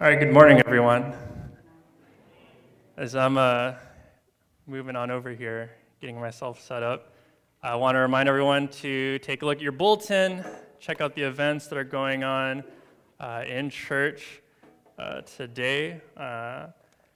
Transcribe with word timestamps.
All 0.00 0.08
right, 0.08 0.18
good 0.18 0.32
morning, 0.32 0.58
everyone. 0.58 1.14
As 2.96 3.14
I'm 3.14 3.38
uh, 3.38 3.74
moving 4.66 4.96
on 4.96 5.12
over 5.12 5.30
here, 5.30 5.70
getting 6.00 6.18
myself 6.18 6.60
set 6.60 6.82
up, 6.82 7.12
I 7.62 7.76
want 7.76 7.94
to 7.94 8.00
remind 8.00 8.28
everyone 8.28 8.66
to 8.82 9.20
take 9.20 9.42
a 9.42 9.46
look 9.46 9.58
at 9.58 9.62
your 9.62 9.70
bulletin, 9.70 10.44
check 10.80 11.00
out 11.00 11.14
the 11.14 11.22
events 11.22 11.68
that 11.68 11.78
are 11.78 11.84
going 11.84 12.24
on 12.24 12.64
uh, 13.20 13.44
in 13.46 13.70
church 13.70 14.42
uh, 14.98 15.20
today. 15.20 16.00
Uh, 16.16 16.66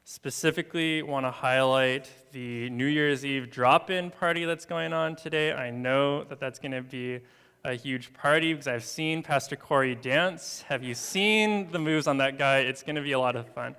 specifically, 0.04 1.02
want 1.02 1.26
to 1.26 1.32
highlight 1.32 2.08
the 2.30 2.70
New 2.70 2.86
Year's 2.86 3.24
Eve 3.24 3.50
drop 3.50 3.90
in 3.90 4.08
party 4.08 4.44
that's 4.44 4.66
going 4.66 4.92
on 4.92 5.16
today. 5.16 5.52
I 5.52 5.70
know 5.70 6.22
that 6.22 6.38
that's 6.38 6.60
going 6.60 6.70
to 6.72 6.82
be 6.82 7.22
a 7.64 7.74
huge 7.74 8.12
party 8.12 8.52
because 8.52 8.68
I've 8.68 8.84
seen 8.84 9.22
Pastor 9.22 9.56
Corey 9.56 9.94
dance. 9.94 10.64
Have 10.68 10.82
you 10.82 10.94
seen 10.94 11.70
the 11.72 11.78
moves 11.78 12.06
on 12.06 12.18
that 12.18 12.38
guy? 12.38 12.58
It's 12.58 12.82
going 12.82 12.96
to 12.96 13.02
be 13.02 13.12
a 13.12 13.18
lot 13.18 13.36
of 13.36 13.48
fun. 13.48 13.74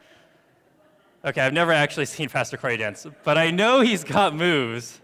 Okay, 1.23 1.41
I've 1.41 1.54
never 1.54 1.71
actually 1.71 2.05
seen 2.05 2.30
Pastor 2.30 2.57
Corey 2.57 2.77
dance, 2.77 3.05
but 3.23 3.38
I 3.38 3.52
know 3.52 3.81
he's 3.81 4.04
got 4.04 4.35
moves. 4.35 5.02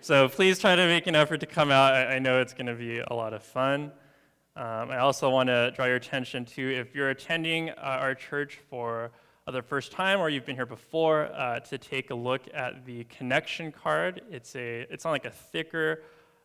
So 0.00 0.28
please 0.28 0.58
try 0.58 0.76
to 0.76 0.86
make 0.86 1.06
an 1.06 1.14
effort 1.14 1.38
to 1.38 1.46
come 1.46 1.70
out. 1.70 1.94
I, 1.94 2.18
know 2.18 2.40
it's 2.40 2.52
going 2.52 2.66
to 2.66 2.74
be 2.74 2.98
a 2.98 3.14
lot 3.14 3.32
of 3.32 3.42
fun. 3.42 3.90
Um, 4.56 4.90
I 4.90 4.98
also 4.98 5.30
want 5.30 5.48
to 5.48 5.72
draw 5.74 5.86
your 5.86 5.96
attention 5.96 6.44
to 6.44 6.74
if 6.76 6.94
you're 6.94 7.10
attending 7.10 7.70
uh, 7.70 7.74
our 7.80 8.14
church 8.14 8.60
for 8.68 9.12
the 9.50 9.62
first 9.62 9.92
time 9.92 10.20
or 10.20 10.28
you've 10.28 10.44
been 10.44 10.56
here 10.56 10.66
before, 10.66 11.30
uh, 11.34 11.60
to 11.60 11.78
take 11.78 12.10
a 12.10 12.14
look 12.14 12.42
at 12.52 12.84
the 12.84 13.04
connection 13.04 13.72
card. 13.72 14.22
It's 14.30 14.54
a 14.56 14.86
it's 14.90 15.06
on 15.06 15.12
like 15.12 15.24
a 15.24 15.30
thicker 15.30 16.02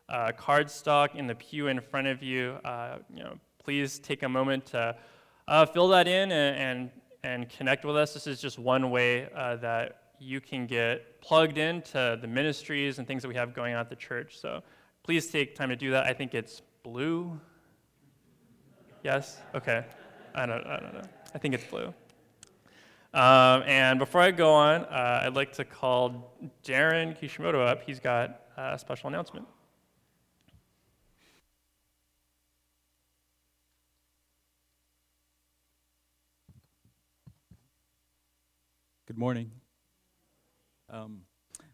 uh, 0.09 0.31
cardstock 0.37 1.15
in 1.15 1.27
the 1.27 1.35
pew 1.35 1.67
in 1.67 1.79
front 1.79 2.07
of 2.07 2.23
you. 2.23 2.57
Uh, 2.65 2.97
you 3.13 3.23
know, 3.23 3.37
please 3.63 3.99
take 3.99 4.23
a 4.23 4.29
moment 4.29 4.65
to 4.67 4.95
uh, 5.47 5.65
fill 5.65 5.87
that 5.89 6.07
in 6.07 6.31
and, 6.31 6.57
and, 6.57 6.91
and, 7.23 7.49
connect 7.49 7.85
with 7.85 7.95
us. 7.95 8.13
This 8.13 8.27
is 8.27 8.41
just 8.41 8.59
one 8.59 8.91
way 8.91 9.29
uh, 9.35 9.55
that 9.57 10.13
you 10.19 10.41
can 10.41 10.65
get 10.65 11.21
plugged 11.21 11.57
into 11.57 12.17
the 12.21 12.27
ministries 12.27 12.99
and 12.99 13.07
things 13.07 13.21
that 13.21 13.27
we 13.27 13.35
have 13.35 13.53
going 13.53 13.73
on 13.73 13.79
at 13.79 13.89
the 13.89 13.95
church. 13.95 14.39
So 14.39 14.63
please 15.03 15.27
take 15.27 15.55
time 15.55 15.69
to 15.69 15.75
do 15.75 15.91
that. 15.91 16.05
I 16.05 16.13
think 16.13 16.33
it's 16.33 16.61
blue. 16.83 17.39
Yes? 19.03 19.39
Okay. 19.55 19.85
I 20.35 20.45
don't, 20.45 20.65
I 20.65 20.79
don't 20.79 20.93
know. 20.93 21.07
I 21.33 21.37
think 21.37 21.53
it's 21.53 21.65
blue. 21.65 21.93
Um, 23.11 23.63
and 23.65 23.97
before 23.97 24.21
I 24.21 24.31
go 24.31 24.53
on, 24.53 24.85
uh, 24.85 25.21
I'd 25.23 25.35
like 25.35 25.53
to 25.53 25.65
call 25.65 26.35
Darren 26.63 27.19
Kishimoto 27.19 27.61
up. 27.61 27.81
He's 27.83 27.99
got 27.99 28.41
a 28.57 28.77
special 28.77 29.07
announcement. 29.07 29.47
Morning. 39.19 39.51
Um, 40.89 41.23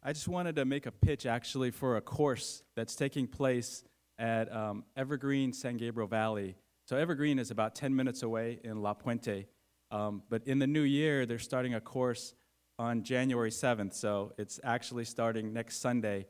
I 0.02 0.14
just 0.14 0.28
wanted 0.28 0.56
to 0.56 0.66
make 0.66 0.88
a 0.88 0.92
pitch 0.92 1.28
actually 1.28 1.70
for 1.70 1.96
a 1.96 2.02
course 2.02 2.64
that's 2.76 2.96
taking 2.96 3.28
place 3.28 3.84
at 4.18 4.52
um, 4.52 4.84
Evergreen 4.98 5.54
San 5.54 5.78
Gabriel 5.78 6.08
Valley. 6.08 6.56
So, 6.88 6.98
Evergreen 6.98 7.38
is 7.38 7.52
about 7.52 7.76
10 7.76 7.96
minutes 7.96 8.24
away 8.24 8.60
in 8.64 8.82
La 8.82 8.96
Puente. 8.96 9.46
Um, 9.92 10.24
but 10.28 10.42
in 10.48 10.58
the 10.58 10.66
new 10.66 10.82
year, 10.82 11.28
they're 11.28 11.38
starting 11.38 11.76
a 11.76 11.80
course 11.80 12.34
on 12.80 13.04
January 13.04 13.52
7th. 13.52 13.94
So, 13.94 14.34
it's 14.40 14.60
actually 14.64 15.06
starting 15.06 15.54
next 15.54 15.82
Sunday. 15.82 16.26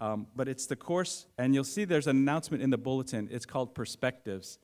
Um, 0.00 0.26
but 0.36 0.48
it's 0.48 0.66
the 0.66 0.76
course, 0.76 1.24
and 1.38 1.54
you'll 1.54 1.64
see 1.64 1.86
there's 1.86 2.08
an 2.08 2.18
announcement 2.18 2.62
in 2.62 2.68
the 2.68 2.76
bulletin. 2.76 3.30
It's 3.32 3.46
called 3.46 3.74
Perspectives. 3.74 4.58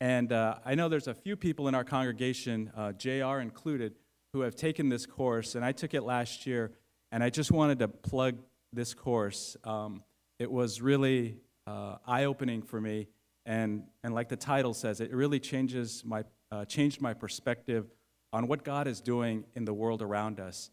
And 0.00 0.32
uh, 0.32 0.56
I 0.64 0.74
know 0.74 0.88
there's 0.88 1.06
a 1.06 1.14
few 1.14 1.36
people 1.36 1.68
in 1.68 1.76
our 1.76 1.84
congregation, 1.84 2.72
uh, 2.76 2.90
JR 2.90 3.38
included, 3.38 3.94
who 4.32 4.40
have 4.40 4.54
taken 4.54 4.88
this 4.88 5.06
course, 5.06 5.54
and 5.54 5.64
I 5.64 5.72
took 5.72 5.94
it 5.94 6.02
last 6.02 6.46
year, 6.46 6.72
and 7.12 7.22
I 7.22 7.30
just 7.30 7.50
wanted 7.50 7.78
to 7.80 7.88
plug 7.88 8.36
this 8.72 8.94
course. 8.94 9.56
Um, 9.64 10.02
it 10.38 10.50
was 10.50 10.80
really 10.80 11.36
uh, 11.66 11.96
eye 12.06 12.24
opening 12.24 12.62
for 12.62 12.80
me, 12.80 13.08
and, 13.46 13.84
and 14.04 14.14
like 14.14 14.28
the 14.28 14.36
title 14.36 14.74
says, 14.74 15.00
it 15.00 15.12
really 15.12 15.40
changes 15.40 16.02
my, 16.04 16.24
uh, 16.50 16.64
changed 16.64 17.00
my 17.00 17.14
perspective 17.14 17.86
on 18.32 18.46
what 18.46 18.62
God 18.62 18.86
is 18.86 19.00
doing 19.00 19.44
in 19.54 19.64
the 19.64 19.72
world 19.72 20.02
around 20.02 20.38
us. 20.38 20.70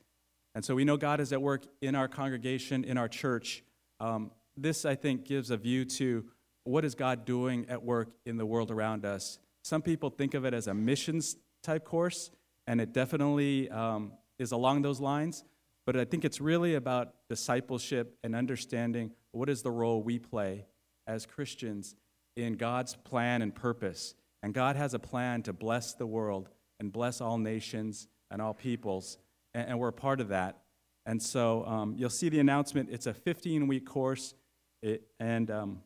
And 0.53 0.63
so 0.63 0.75
we 0.75 0.85
know 0.85 0.97
God 0.97 1.19
is 1.19 1.31
at 1.33 1.41
work 1.41 1.63
in 1.81 1.95
our 1.95 2.07
congregation, 2.07 2.83
in 2.83 2.97
our 2.97 3.07
church. 3.07 3.63
Um, 3.99 4.31
this, 4.57 4.85
I 4.85 4.95
think, 4.95 5.25
gives 5.25 5.51
a 5.51 5.57
view 5.57 5.85
to 5.85 6.25
what 6.63 6.83
is 6.83 6.95
God 6.95 7.25
doing 7.25 7.65
at 7.69 7.83
work 7.83 8.09
in 8.25 8.37
the 8.37 8.45
world 8.45 8.71
around 8.71 9.05
us. 9.05 9.39
Some 9.63 9.81
people 9.81 10.09
think 10.09 10.33
of 10.33 10.45
it 10.45 10.53
as 10.53 10.67
a 10.67 10.73
missions 10.73 11.37
type 11.63 11.85
course 11.85 12.31
and 12.67 12.81
it 12.81 12.93
definitely 12.93 13.69
um, 13.69 14.13
is 14.39 14.51
along 14.51 14.81
those 14.81 14.99
lines. 14.99 15.43
But 15.85 15.95
I 15.95 16.05
think 16.05 16.25
it's 16.25 16.41
really 16.41 16.75
about 16.75 17.13
discipleship 17.29 18.17
and 18.23 18.35
understanding 18.35 19.11
what 19.31 19.49
is 19.49 19.61
the 19.61 19.71
role 19.71 20.01
we 20.01 20.17
play 20.17 20.65
as 21.05 21.25
Christians 21.25 21.95
in 22.35 22.53
God's 22.53 22.95
plan 22.95 23.41
and 23.41 23.53
purpose. 23.53 24.15
And 24.41 24.53
God 24.53 24.75
has 24.75 24.93
a 24.93 24.99
plan 24.99 25.43
to 25.43 25.53
bless 25.53 25.93
the 25.93 26.07
world 26.07 26.49
and 26.79 26.91
bless 26.91 27.21
all 27.21 27.37
nations 27.37 28.07
and 28.31 28.41
all 28.41 28.53
peoples, 28.53 29.17
and, 29.53 29.69
and 29.69 29.79
we're 29.79 29.89
a 29.89 29.93
part 29.93 30.19
of 30.19 30.29
that. 30.29 30.57
And 31.05 31.21
so 31.21 31.65
um, 31.65 31.95
you'll 31.97 32.09
see 32.09 32.29
the 32.29 32.39
announcement. 32.39 32.89
It's 32.91 33.05
a 33.05 33.13
15 33.13 33.67
week 33.67 33.85
course, 33.85 34.33
it, 34.81 35.03
and 35.19 35.49
um, 35.51 35.81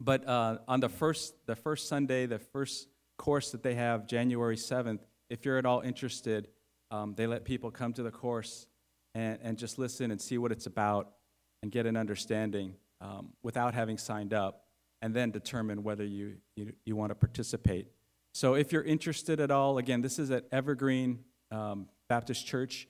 but 0.00 0.26
uh, 0.28 0.58
on 0.66 0.80
the 0.80 0.88
first 0.88 1.34
the 1.46 1.54
first 1.54 1.88
Sunday, 1.88 2.26
the 2.26 2.38
first 2.40 2.88
course 3.16 3.50
that 3.52 3.62
they 3.62 3.74
have, 3.74 4.06
January 4.06 4.56
7th, 4.56 5.00
if 5.32 5.46
you're 5.46 5.56
at 5.56 5.64
all 5.64 5.80
interested, 5.80 6.48
um, 6.90 7.14
they 7.16 7.26
let 7.26 7.46
people 7.46 7.70
come 7.70 7.94
to 7.94 8.02
the 8.02 8.10
course 8.10 8.66
and, 9.14 9.38
and 9.42 9.56
just 9.56 9.78
listen 9.78 10.10
and 10.10 10.20
see 10.20 10.36
what 10.36 10.52
it's 10.52 10.66
about 10.66 11.14
and 11.62 11.72
get 11.72 11.86
an 11.86 11.96
understanding 11.96 12.74
um, 13.00 13.30
without 13.42 13.72
having 13.72 13.96
signed 13.96 14.34
up, 14.34 14.66
and 15.00 15.14
then 15.14 15.30
determine 15.30 15.82
whether 15.82 16.04
you, 16.04 16.36
you, 16.54 16.74
you 16.84 16.94
want 16.94 17.10
to 17.10 17.14
participate. 17.14 17.88
So 18.34 18.54
if 18.54 18.72
you're 18.72 18.82
interested 18.82 19.40
at 19.40 19.50
all, 19.50 19.78
again, 19.78 20.02
this 20.02 20.18
is 20.18 20.30
at 20.30 20.44
Evergreen 20.52 21.20
um, 21.50 21.88
Baptist 22.10 22.46
Church 22.46 22.86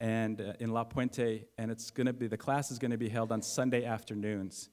and 0.00 0.40
uh, 0.40 0.54
in 0.60 0.72
La 0.72 0.84
Puente, 0.84 1.44
and 1.58 1.70
it's 1.70 1.90
going 1.90 2.06
to 2.06 2.14
be 2.14 2.28
the 2.28 2.38
class 2.38 2.70
is 2.70 2.78
going 2.78 2.92
to 2.92 2.98
be 2.98 3.10
held 3.10 3.30
on 3.30 3.42
Sunday 3.42 3.84
afternoons. 3.84 4.70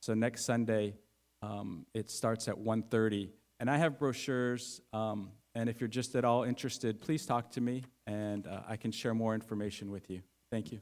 So 0.00 0.12
next 0.12 0.44
Sunday, 0.44 0.96
um, 1.40 1.86
it 1.94 2.10
starts 2.10 2.46
at 2.46 2.56
1:30, 2.56 3.30
and 3.58 3.70
I 3.70 3.78
have 3.78 3.98
brochures 3.98 4.82
um, 4.92 5.30
and 5.54 5.68
if 5.68 5.80
you're 5.80 5.88
just 5.88 6.14
at 6.14 6.24
all 6.24 6.44
interested, 6.44 7.00
please 7.00 7.26
talk 7.26 7.50
to 7.52 7.60
me 7.60 7.84
and 8.06 8.46
uh, 8.46 8.60
I 8.68 8.76
can 8.76 8.90
share 8.90 9.14
more 9.14 9.34
information 9.34 9.90
with 9.90 10.10
you. 10.10 10.22
Thank 10.50 10.72
you. 10.72 10.80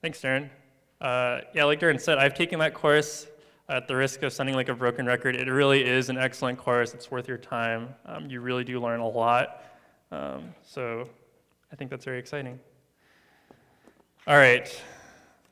Thanks, 0.00 0.20
Darren. 0.20 0.50
Uh, 1.00 1.40
yeah, 1.54 1.64
like 1.64 1.80
Darren 1.80 2.00
said, 2.00 2.18
I've 2.18 2.34
taken 2.34 2.58
that 2.60 2.74
course 2.74 3.26
at 3.68 3.86
the 3.88 3.94
risk 3.94 4.22
of 4.22 4.32
sounding 4.32 4.54
like 4.54 4.68
a 4.68 4.74
broken 4.74 5.06
record. 5.06 5.36
It 5.36 5.48
really 5.48 5.84
is 5.84 6.08
an 6.08 6.18
excellent 6.18 6.58
course. 6.58 6.94
It's 6.94 7.10
worth 7.10 7.28
your 7.28 7.38
time. 7.38 7.94
Um, 8.06 8.28
you 8.28 8.40
really 8.40 8.64
do 8.64 8.80
learn 8.80 9.00
a 9.00 9.08
lot. 9.08 9.64
Um, 10.10 10.54
so 10.62 11.08
I 11.72 11.76
think 11.76 11.90
that's 11.90 12.04
very 12.04 12.18
exciting. 12.18 12.58
All 14.26 14.36
right. 14.36 14.68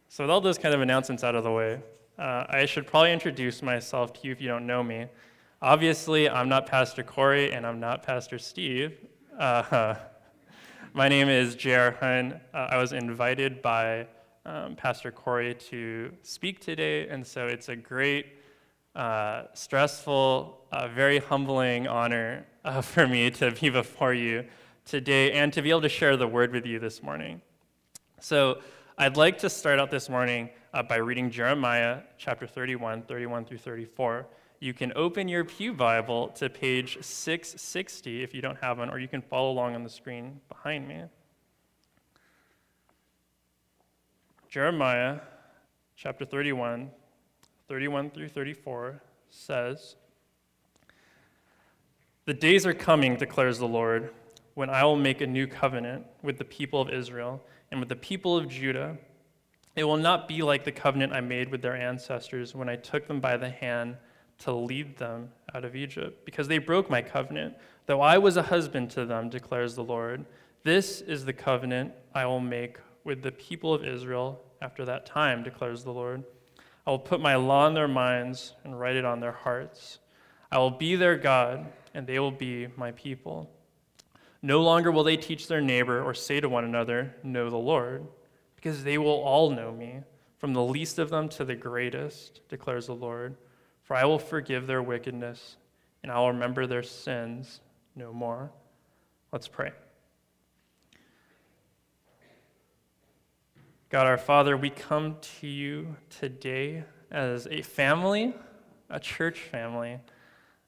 So, 0.08 0.24
with 0.24 0.30
all 0.30 0.41
those 0.41 0.58
kind 0.58 0.74
of 0.74 0.80
announcements 0.80 1.24
out 1.24 1.34
of 1.34 1.44
the 1.44 1.52
way, 1.52 1.80
uh, 2.20 2.44
I 2.50 2.66
should 2.66 2.86
probably 2.86 3.14
introduce 3.14 3.62
myself 3.62 4.12
to 4.12 4.26
you 4.26 4.32
if 4.32 4.42
you 4.42 4.48
don't 4.48 4.66
know 4.66 4.82
me. 4.82 5.06
Obviously, 5.62 6.28
I'm 6.28 6.50
not 6.50 6.66
Pastor 6.66 7.03
Corey 7.03 7.53
and 7.53 7.66
I'm 7.66 7.81
not 7.81 8.03
Pastor 8.03 8.38
Steve. 8.38 8.98
Uh, 9.38 9.94
my 10.92 11.09
name 11.09 11.30
is 11.30 11.54
J.R. 11.54 11.92
Hun. 11.92 12.38
Uh, 12.53 12.69
I 12.70 12.76
was 12.76 12.92
invited 12.92 13.62
by 13.62 14.06
um, 14.44 14.76
Pastor 14.76 15.10
Corey 15.10 15.54
to 15.70 16.12
speak 16.22 16.60
today, 16.60 17.09
and 17.09 17.26
so 17.26 17.47
it's 17.47 17.71
a 17.71 17.77
great, 17.77 18.27
uh, 18.95 19.45
stressful, 19.54 20.60
uh, 20.72 20.89
very 20.89 21.21
humbling 21.21 21.89
honor 21.89 22.45
uh, 22.66 22.80
for 22.83 23.09
me 23.09 23.30
to 23.30 23.50
be 23.53 23.71
before 23.71 24.12
you 24.12 24.45
today 24.84 25.33
and 25.33 25.54
to 25.54 25.62
be 25.62 25.71
able 25.71 25.80
to 25.80 25.89
share 25.89 26.18
the 26.18 26.28
word 26.28 26.53
with 26.53 26.66
you 26.66 26.78
this 26.78 27.03
morning. 27.03 27.41
So, 28.21 28.60
I'd 28.98 29.16
like 29.16 29.39
to 29.39 29.48
start 29.48 29.78
out 29.78 29.91
this 29.91 30.10
morning 30.10 30.50
uh, 30.72 30.83
by 30.83 30.97
reading 30.97 31.31
Jeremiah 31.31 32.01
chapter 32.17 32.47
31, 32.47 33.03
31 33.03 33.45
through 33.45 33.59
34. 33.59 34.27
You 34.61 34.75
can 34.75 34.93
open 34.95 35.28
your 35.28 35.45
Pew 35.45 35.72
Bible 35.72 36.28
to 36.37 36.49
page 36.49 36.99
660 37.01 38.22
if 38.22 38.34
you 38.34 38.43
don't 38.43 38.59
have 38.59 38.78
one, 38.78 38.91
or 38.91 38.99
you 38.99 39.09
can 39.09 39.22
follow 39.22 39.51
along 39.51 39.75
on 39.75 39.83
the 39.83 39.91
screen 39.91 40.41
behind 40.49 40.87
me. 40.87 41.05
Jeremiah 44.49 45.21
chapter 45.97 46.25
31, 46.25 46.91
31 47.69 48.11
through 48.11 48.28
34 48.28 49.03
says, 49.31 49.97
The 52.27 52.34
days 52.34 52.67
are 52.67 52.75
coming, 52.75 53.17
declares 53.17 53.59
the 53.59 53.69
Lord, 53.69 54.13
when 54.55 54.71
I 54.71 54.84
will 54.84 54.97
make 54.97 55.21
a 55.21 55.27
new 55.27 55.47
covenant 55.47 56.07
with 56.22 56.39
the 56.39 56.45
people 56.45 56.81
of 56.81 56.91
Israel 56.91 57.43
and 57.71 57.81
with 57.81 57.89
the 57.89 57.97
people 57.97 58.37
of 58.37 58.49
Judah 58.49 58.99
it 59.77 59.84
will 59.84 59.97
not 59.97 60.27
be 60.28 60.43
like 60.43 60.65
the 60.65 60.72
covenant 60.72 61.13
I 61.13 61.21
made 61.21 61.51
with 61.51 61.63
their 61.63 61.77
ancestors 61.77 62.55
when 62.55 62.69
I 62.69 62.77
took 62.77 63.07
them 63.07 63.21
by 63.21 63.37
the 63.37 63.51
hand 63.51 63.97
to 64.39 64.53
lead 64.53 64.97
them 64.97 65.31
out 65.55 65.65
of 65.65 65.77
Egypt, 65.77 66.25
because 66.25 66.49
they 66.49 66.59
broke 66.59 66.89
my 66.91 67.03
covenant, 67.03 67.55
though 67.87 68.01
I 68.01 68.19
was 68.19 68.37
a 68.37 68.43
husband 68.43 68.91
to 68.93 69.05
them, 69.05 69.28
declares 69.28 69.75
the 69.75 69.84
Lord. 69.84 70.25
This 70.63 71.01
is 71.01 71.25
the 71.25 71.33
covenant 71.33 71.93
I 72.15 72.27
will 72.27 72.41
make 72.41 72.78
with 73.05 73.22
the 73.22 73.33
people 73.33 73.75
of 73.75 73.84
Israel 73.84 74.43
after 74.63 74.84
that 74.87 75.07
time, 75.07 75.43
declares 75.43 75.84
the 75.84 75.93
Lord. 75.93 76.25
I 76.87 76.91
will 76.91 76.99
put 76.99 77.21
my 77.21 77.37
law 77.37 77.67
in 77.67 77.75
their 77.75 77.89
minds 77.89 78.55
and 78.65 78.78
write 78.78 78.97
it 78.97 79.05
on 79.05 79.21
their 79.21 79.33
hearts. 79.33 79.99
I 80.51 80.59
will 80.59 80.71
be 80.71 80.97
their 80.97 81.17
God, 81.17 81.67
and 81.95 82.07
they 82.07 82.19
will 82.19 82.31
be 82.31 82.69
my 82.77 82.93
people. 82.93 83.51
No 84.43 84.63
longer 84.63 84.91
will 84.91 85.05
they 85.05 85.17
teach 85.17 85.49
their 85.49 85.61
neighbor 85.61 86.03
or 86.03 86.15
say 86.15 86.41
to 86.41 86.49
one 86.49 86.65
another, 86.65 87.15
Know 87.22 87.51
the 87.51 87.57
Lord, 87.57 88.07
because 88.60 88.84
they 88.84 88.98
will 88.98 89.09
all 89.09 89.51
know 89.51 89.72
me, 89.72 90.01
from 90.36 90.53
the 90.53 90.62
least 90.62 90.98
of 90.98 91.09
them 91.09 91.30
to 91.30 91.45
the 91.45 91.54
greatest, 91.54 92.47
declares 92.48 92.86
the 92.86 92.95
Lord. 92.95 93.36
For 93.83 93.97
I 93.97 94.04
will 94.04 94.18
forgive 94.18 94.66
their 94.66 94.83
wickedness, 94.83 95.57
and 96.03 96.12
I 96.12 96.18
will 96.18 96.33
remember 96.33 96.66
their 96.66 96.83
sins 96.83 97.60
no 97.97 98.12
more. 98.12 98.53
Let's 99.33 99.48
pray. 99.48 99.72
God 103.89 104.07
our 104.07 104.18
Father, 104.18 104.57
we 104.57 104.68
come 104.68 105.16
to 105.41 105.47
you 105.47 105.97
today 106.10 106.84
as 107.10 107.48
a 107.51 107.62
family, 107.62 108.34
a 108.91 109.01
church 109.01 109.41
family, 109.41 109.98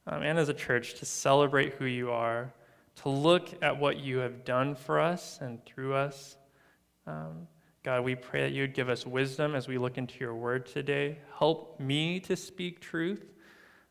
um, 0.07 0.23
and 0.23 0.39
as 0.39 0.49
a 0.49 0.55
church 0.55 0.95
to 0.95 1.05
celebrate 1.05 1.75
who 1.75 1.85
you 1.85 2.11
are, 2.11 2.53
to 2.97 3.11
look 3.11 3.51
at 3.63 3.79
what 3.79 3.99
you 3.99 4.19
have 4.19 4.45
done 4.45 4.75
for 4.75 4.99
us 4.99 5.39
and 5.43 5.65
through 5.67 5.95
us. 5.95 6.37
Um, 7.07 7.47
God, 7.83 8.05
we 8.05 8.15
pray 8.15 8.43
that 8.43 8.53
you 8.53 8.63
would 8.63 8.75
give 8.75 8.89
us 8.89 9.05
wisdom 9.05 9.57
as 9.57 9.67
we 9.67 9.77
look 9.77 9.99
into 9.99 10.21
your 10.21 10.37
word 10.37 10.67
today. 10.67 11.19
Help 11.37 11.81
me 11.81 12.21
to 12.21 12.37
speak 12.37 12.79
truth. 12.79 13.25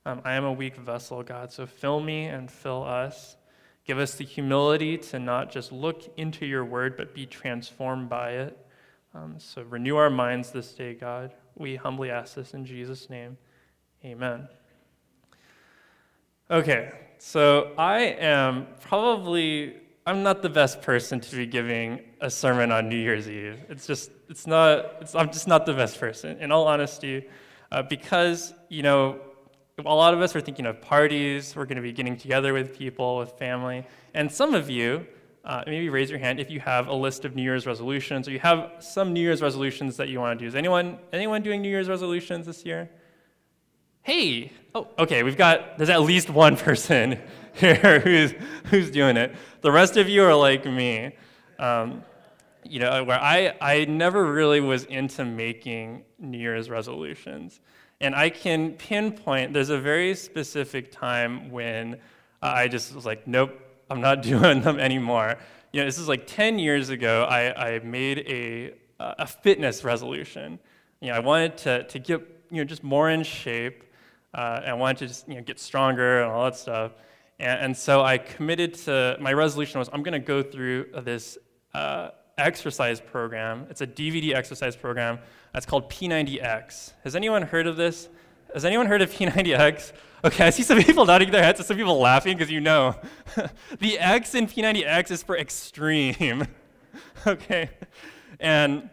Um, 0.06 0.22
I 0.24 0.36
am 0.36 0.46
a 0.46 0.54
weak 0.54 0.78
vessel, 0.78 1.22
God, 1.24 1.52
so 1.52 1.66
fill 1.66 2.00
me 2.00 2.26
and 2.26 2.50
fill 2.50 2.86
us. 2.86 3.36
Give 3.84 4.00
us 4.00 4.16
the 4.16 4.24
humility 4.24 4.98
to 4.98 5.20
not 5.20 5.52
just 5.52 5.74
look 5.74 6.10
into 6.16 6.46
your 6.46 6.64
word, 6.64 6.96
but 6.96 7.14
be 7.14 7.26
transformed 7.26 8.08
by 8.08 8.32
it. 8.32 8.66
Um, 9.14 9.36
so 9.40 9.64
renew 9.64 9.98
our 9.98 10.10
minds 10.10 10.52
this 10.52 10.72
day, 10.72 10.94
God. 10.94 11.34
We 11.58 11.76
humbly 11.76 12.12
ask 12.12 12.36
this 12.36 12.54
in 12.54 12.66
Jesus' 12.66 13.10
name. 13.10 13.38
Amen. 14.06 14.48
Okay, 16.50 16.92
so 17.18 17.74
I 17.78 18.00
am 18.00 18.68
probably 18.80 19.81
I'm 20.06 20.24
not 20.24 20.42
the 20.42 20.50
best 20.50 20.82
person 20.82 21.20
to 21.20 21.36
be 21.36 21.46
giving 21.46 22.02
a 22.22 22.30
sermon 22.30 22.72
on 22.72 22.90
New 22.90 22.98
Year's 22.98 23.30
Eve. 23.30 23.60
It's 23.70 23.86
just 23.86 24.10
it's 24.30 24.48
not 24.48 24.96
it's, 25.02 25.14
I'm 25.14 25.32
just 25.32 25.48
not 25.48 25.66
the 25.66 25.74
best 25.74 26.00
person. 26.00 26.40
In 26.40 26.52
all 26.52 26.68
honesty, 26.68 27.28
uh, 27.72 27.84
because 27.84 28.54
you 28.70 28.82
know 28.82 29.20
a 29.78 29.94
lot 29.94 30.14
of 30.14 30.22
us 30.22 30.36
are 30.36 30.42
thinking 30.42 30.66
of 30.66 30.82
parties. 30.82 31.56
We're 31.56 31.66
going 31.66 31.78
to 31.78 31.84
be 31.84 31.92
getting 31.92 32.18
together 32.18 32.54
with 32.54 32.78
people, 32.78 33.18
with 33.18 33.32
family, 33.34 33.86
and 34.14 34.32
some 34.32 34.56
of 34.56 34.70
you 34.70 35.06
uh, 35.44 35.64
maybe 35.66 35.90
raise 35.90 36.10
your 36.10 36.20
hand 36.20 36.40
if 36.40 36.50
you 36.50 36.60
have 36.60 36.88
a 36.88 36.94
list 36.94 37.26
of 37.26 37.36
New 37.36 37.44
Year's 37.44 37.66
resolutions 37.66 38.28
or 38.28 38.32
you 38.32 38.40
have 38.40 38.72
some 38.80 39.14
New 39.14 39.22
Year's 39.22 39.42
resolutions 39.42 39.98
that 39.98 40.10
you 40.10 40.20
want 40.20 40.38
to 40.38 40.44
do. 40.44 40.48
Is 40.48 40.56
anyone, 40.56 41.00
anyone 41.12 41.42
doing 41.42 41.62
New 41.62 41.70
Year's 41.70 41.90
resolutions 41.90 42.46
this 42.46 42.66
year? 42.66 42.90
Hey, 44.04 44.52
oh, 44.76 44.88
okay, 45.00 45.24
we've 45.24 45.38
got, 45.38 45.78
there's 45.78 45.90
at 45.90 46.02
least 46.02 46.30
one 46.30 46.58
person 46.68 47.20
here 47.54 48.00
who's, 48.04 48.34
who's 48.66 48.92
doing 48.92 49.18
it. 49.18 49.36
The 49.62 49.72
rest 49.72 49.98
of 49.98 50.10
you 50.10 50.24
are 50.24 50.36
like 50.36 50.66
me. 50.66 51.16
Um, 51.60 52.04
you 52.64 52.80
know, 52.80 53.04
where 53.04 53.20
I, 53.20 53.56
I 53.60 53.86
never 53.86 54.32
really 54.32 54.60
was 54.60 54.84
into 54.86 55.26
making 55.26 56.04
New 56.20 56.38
Year's 56.38 56.70
resolutions. 56.70 57.60
And 58.00 58.16
I 58.16 58.30
can 58.30 58.74
pinpoint, 58.74 59.54
there's 59.54 59.70
a 59.70 59.80
very 59.80 60.16
specific 60.16 60.92
time 60.92 61.52
when 61.52 62.00
I 62.42 62.68
just 62.68 62.94
was 62.96 63.06
like, 63.06 63.28
nope, 63.28 63.60
I'm 63.90 64.02
not 64.02 64.22
doing 64.24 64.62
them 64.62 64.80
anymore. 64.80 65.38
You 65.72 65.82
know, 65.82 65.86
this 65.86 65.98
is 65.98 66.08
like 66.08 66.28
10 66.28 66.60
years 66.60 66.90
ago, 66.90 67.24
I, 67.30 67.76
I 67.76 67.80
made 67.80 68.20
a, 68.20 68.74
a 69.00 69.28
fitness 69.28 69.84
resolution. 69.84 70.60
You 71.00 71.10
know, 71.10 71.16
I 71.16 71.20
wanted 71.20 71.58
to, 71.58 71.84
to 71.84 72.00
get, 72.00 72.22
you 72.50 72.58
know, 72.58 72.64
just 72.64 72.84
more 72.84 73.10
in 73.10 73.24
shape. 73.24 73.84
Uh, 74.34 74.62
and 74.62 74.72
I 74.72 74.74
wanted 74.74 74.98
to 74.98 75.08
just, 75.08 75.28
you 75.28 75.36
know, 75.36 75.42
get 75.42 75.60
stronger 75.60 76.22
and 76.22 76.32
all 76.32 76.46
that 76.46 76.56
stuff. 76.56 76.94
And, 77.42 77.66
and 77.66 77.78
so 77.78 78.02
I 78.02 78.20
committed 78.20 78.76
to, 78.86 79.18
my 79.20 79.34
resolution 79.34 79.80
was 79.80 79.90
I'm 79.92 80.04
going 80.04 80.14
to 80.14 80.20
go 80.20 80.44
through 80.44 80.86
this 81.04 81.40
uh, 81.74 82.10
exercise 82.38 83.02
program. 83.02 83.66
It's 83.70 83.82
a 83.82 83.88
DVD 83.88 84.36
exercise 84.36 84.76
program. 84.76 85.20
That's 85.52 85.66
called 85.66 85.90
P90X. 85.90 86.94
Has 87.04 87.16
anyone 87.16 87.42
heard 87.42 87.66
of 87.66 87.78
this? 87.78 88.10
Has 88.54 88.64
anyone 88.64 88.86
heard 88.86 89.02
of 89.02 89.12
P90X? 89.12 89.92
Okay, 90.24 90.46
I 90.46 90.50
see 90.52 90.62
some 90.62 90.82
people 90.84 91.04
nodding 91.06 91.32
their 91.32 91.44
heads 91.44 91.60
and 91.60 91.66
some 91.66 91.78
people 91.78 92.00
laughing 92.00 92.38
because 92.38 92.52
you 92.52 92.62
know. 92.62 92.96
the 93.80 93.98
X 93.98 94.36
in 94.36 94.46
P90X 94.46 95.10
is 95.10 95.24
for 95.24 95.36
extreme. 95.36 96.46
okay? 97.28 97.72
And 98.40 98.90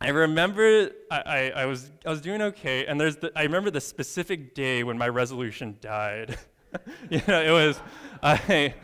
I 0.00 0.10
remember 0.10 0.90
I, 1.10 1.20
I, 1.20 1.50
I, 1.62 1.66
was, 1.66 1.90
I 2.06 2.10
was 2.10 2.20
doing 2.20 2.42
okay, 2.42 2.86
and 2.86 3.00
there's 3.00 3.16
the, 3.16 3.32
I 3.34 3.42
remember 3.42 3.70
the 3.70 3.80
specific 3.80 4.54
day 4.54 4.84
when 4.84 4.96
my 4.96 5.08
resolution 5.08 5.78
died. 5.80 6.38
you 7.10 7.20
know, 7.26 7.42
it 7.42 7.50
was, 7.50 7.80
I, 8.22 8.74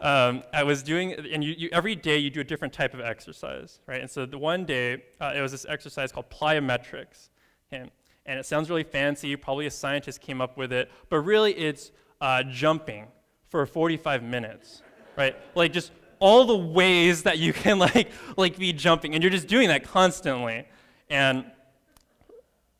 um, 0.00 0.42
I 0.52 0.62
was 0.62 0.82
doing, 0.82 1.12
and 1.12 1.42
you, 1.44 1.54
you, 1.56 1.68
every 1.72 1.94
day 1.94 2.18
you 2.18 2.30
do 2.30 2.40
a 2.40 2.44
different 2.44 2.74
type 2.74 2.94
of 2.94 3.00
exercise, 3.00 3.80
right? 3.86 4.00
And 4.00 4.10
so 4.10 4.26
the 4.26 4.38
one 4.38 4.64
day, 4.64 5.04
uh, 5.20 5.32
it 5.36 5.40
was 5.40 5.52
this 5.52 5.66
exercise 5.68 6.12
called 6.12 6.30
plyometrics. 6.30 7.28
Okay? 7.72 7.90
and 8.26 8.38
it 8.38 8.46
sounds 8.46 8.70
really 8.70 8.84
fancy. 8.84 9.34
Probably 9.36 9.66
a 9.66 9.70
scientist 9.70 10.20
came 10.20 10.40
up 10.40 10.56
with 10.56 10.72
it, 10.72 10.90
but 11.08 11.18
really 11.18 11.52
it's 11.52 11.90
uh, 12.20 12.42
jumping 12.44 13.06
for 13.48 13.66
45 13.66 14.22
minutes, 14.22 14.82
right? 15.16 15.36
Like 15.56 15.72
just 15.72 15.90
all 16.18 16.44
the 16.44 16.56
ways 16.56 17.24
that 17.24 17.38
you 17.38 17.52
can 17.52 17.78
like 17.80 18.10
like 18.36 18.56
be 18.56 18.72
jumping, 18.72 19.14
and 19.14 19.22
you're 19.22 19.32
just 19.32 19.48
doing 19.48 19.68
that 19.68 19.84
constantly. 19.84 20.68
And 21.08 21.44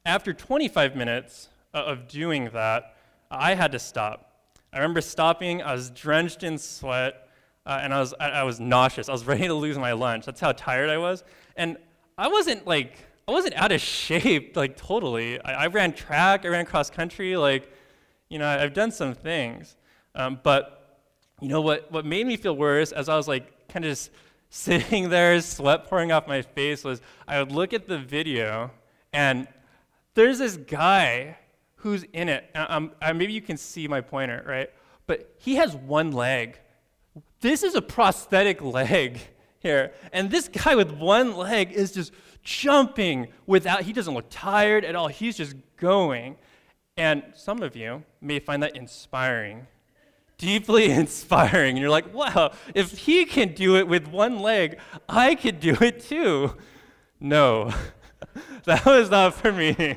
after 0.04 0.32
25 0.32 0.94
minutes 0.94 1.48
of 1.74 2.06
doing 2.06 2.50
that, 2.52 2.94
I 3.30 3.54
had 3.54 3.72
to 3.72 3.78
stop. 3.78 4.29
I 4.72 4.78
remember 4.78 5.00
stopping. 5.00 5.62
I 5.62 5.72
was 5.72 5.90
drenched 5.90 6.42
in 6.42 6.58
sweat, 6.58 7.28
uh, 7.66 7.80
and 7.82 7.92
I 7.92 8.00
was 8.00 8.14
I, 8.20 8.30
I 8.30 8.42
was 8.44 8.60
nauseous. 8.60 9.08
I 9.08 9.12
was 9.12 9.24
ready 9.26 9.46
to 9.46 9.54
lose 9.54 9.78
my 9.78 9.92
lunch. 9.92 10.26
That's 10.26 10.40
how 10.40 10.52
tired 10.52 10.90
I 10.90 10.98
was, 10.98 11.24
and 11.56 11.76
I 12.16 12.28
wasn't 12.28 12.66
like 12.66 12.96
I 13.30 13.32
wasn't 13.32 13.54
out 13.54 13.70
of 13.70 13.80
shape, 13.80 14.56
like 14.56 14.76
totally. 14.76 15.40
I, 15.42 15.64
I 15.64 15.66
ran 15.68 15.92
track, 15.92 16.44
I 16.44 16.48
ran 16.48 16.66
cross 16.66 16.90
country, 16.90 17.36
like, 17.36 17.72
you 18.28 18.40
know, 18.40 18.48
I've 18.48 18.74
done 18.74 18.90
some 18.90 19.14
things. 19.14 19.76
Um, 20.16 20.40
but, 20.42 20.98
you 21.40 21.46
know, 21.46 21.60
what, 21.60 21.92
what 21.92 22.04
made 22.04 22.26
me 22.26 22.36
feel 22.36 22.56
worse 22.56 22.90
as 22.90 23.08
I 23.08 23.16
was 23.16 23.28
like 23.28 23.68
kind 23.68 23.84
of 23.84 23.92
just 23.92 24.10
sitting 24.50 25.10
there, 25.10 25.40
sweat 25.40 25.86
pouring 25.86 26.10
off 26.10 26.26
my 26.26 26.42
face, 26.42 26.82
was 26.82 27.00
I 27.28 27.38
would 27.38 27.52
look 27.52 27.72
at 27.72 27.86
the 27.86 27.98
video 27.98 28.72
and 29.12 29.46
there's 30.14 30.40
this 30.40 30.56
guy 30.56 31.38
who's 31.80 32.04
in 32.12 32.28
it. 32.28 32.50
Um, 32.54 32.92
maybe 33.00 33.32
you 33.32 33.40
can 33.40 33.56
see 33.56 33.88
my 33.88 34.00
pointer, 34.00 34.44
right? 34.46 34.70
But 35.06 35.34
he 35.38 35.56
has 35.56 35.74
one 35.74 36.12
leg. 36.12 36.58
This 37.40 37.62
is 37.62 37.74
a 37.74 37.82
prosthetic 37.82 38.62
leg 38.62 39.20
here. 39.58 39.92
And 40.12 40.30
this 40.30 40.48
guy 40.48 40.74
with 40.74 40.92
one 40.92 41.36
leg 41.36 41.72
is 41.72 41.92
just 41.92 42.12
jumping 42.42 43.28
without, 43.46 43.82
he 43.82 43.92
doesn't 43.92 44.14
look 44.14 44.26
tired 44.30 44.84
at 44.84 44.94
all. 44.94 45.08
He's 45.08 45.36
just 45.36 45.56
going. 45.76 46.36
And 46.96 47.22
some 47.34 47.62
of 47.62 47.76
you 47.76 48.04
may 48.20 48.40
find 48.40 48.62
that 48.62 48.76
inspiring, 48.76 49.66
deeply 50.36 50.90
inspiring. 50.90 51.70
And 51.70 51.78
you're 51.78 51.90
like, 51.90 52.12
wow, 52.14 52.52
if 52.74 52.98
he 52.98 53.24
can 53.24 53.54
do 53.54 53.76
it 53.76 53.88
with 53.88 54.06
one 54.06 54.40
leg, 54.40 54.78
I 55.08 55.34
could 55.34 55.60
do 55.60 55.76
it 55.80 56.02
too. 56.02 56.56
No, 57.18 57.72
that 58.64 58.84
was 58.84 59.10
not 59.10 59.34
for 59.34 59.52
me. 59.52 59.74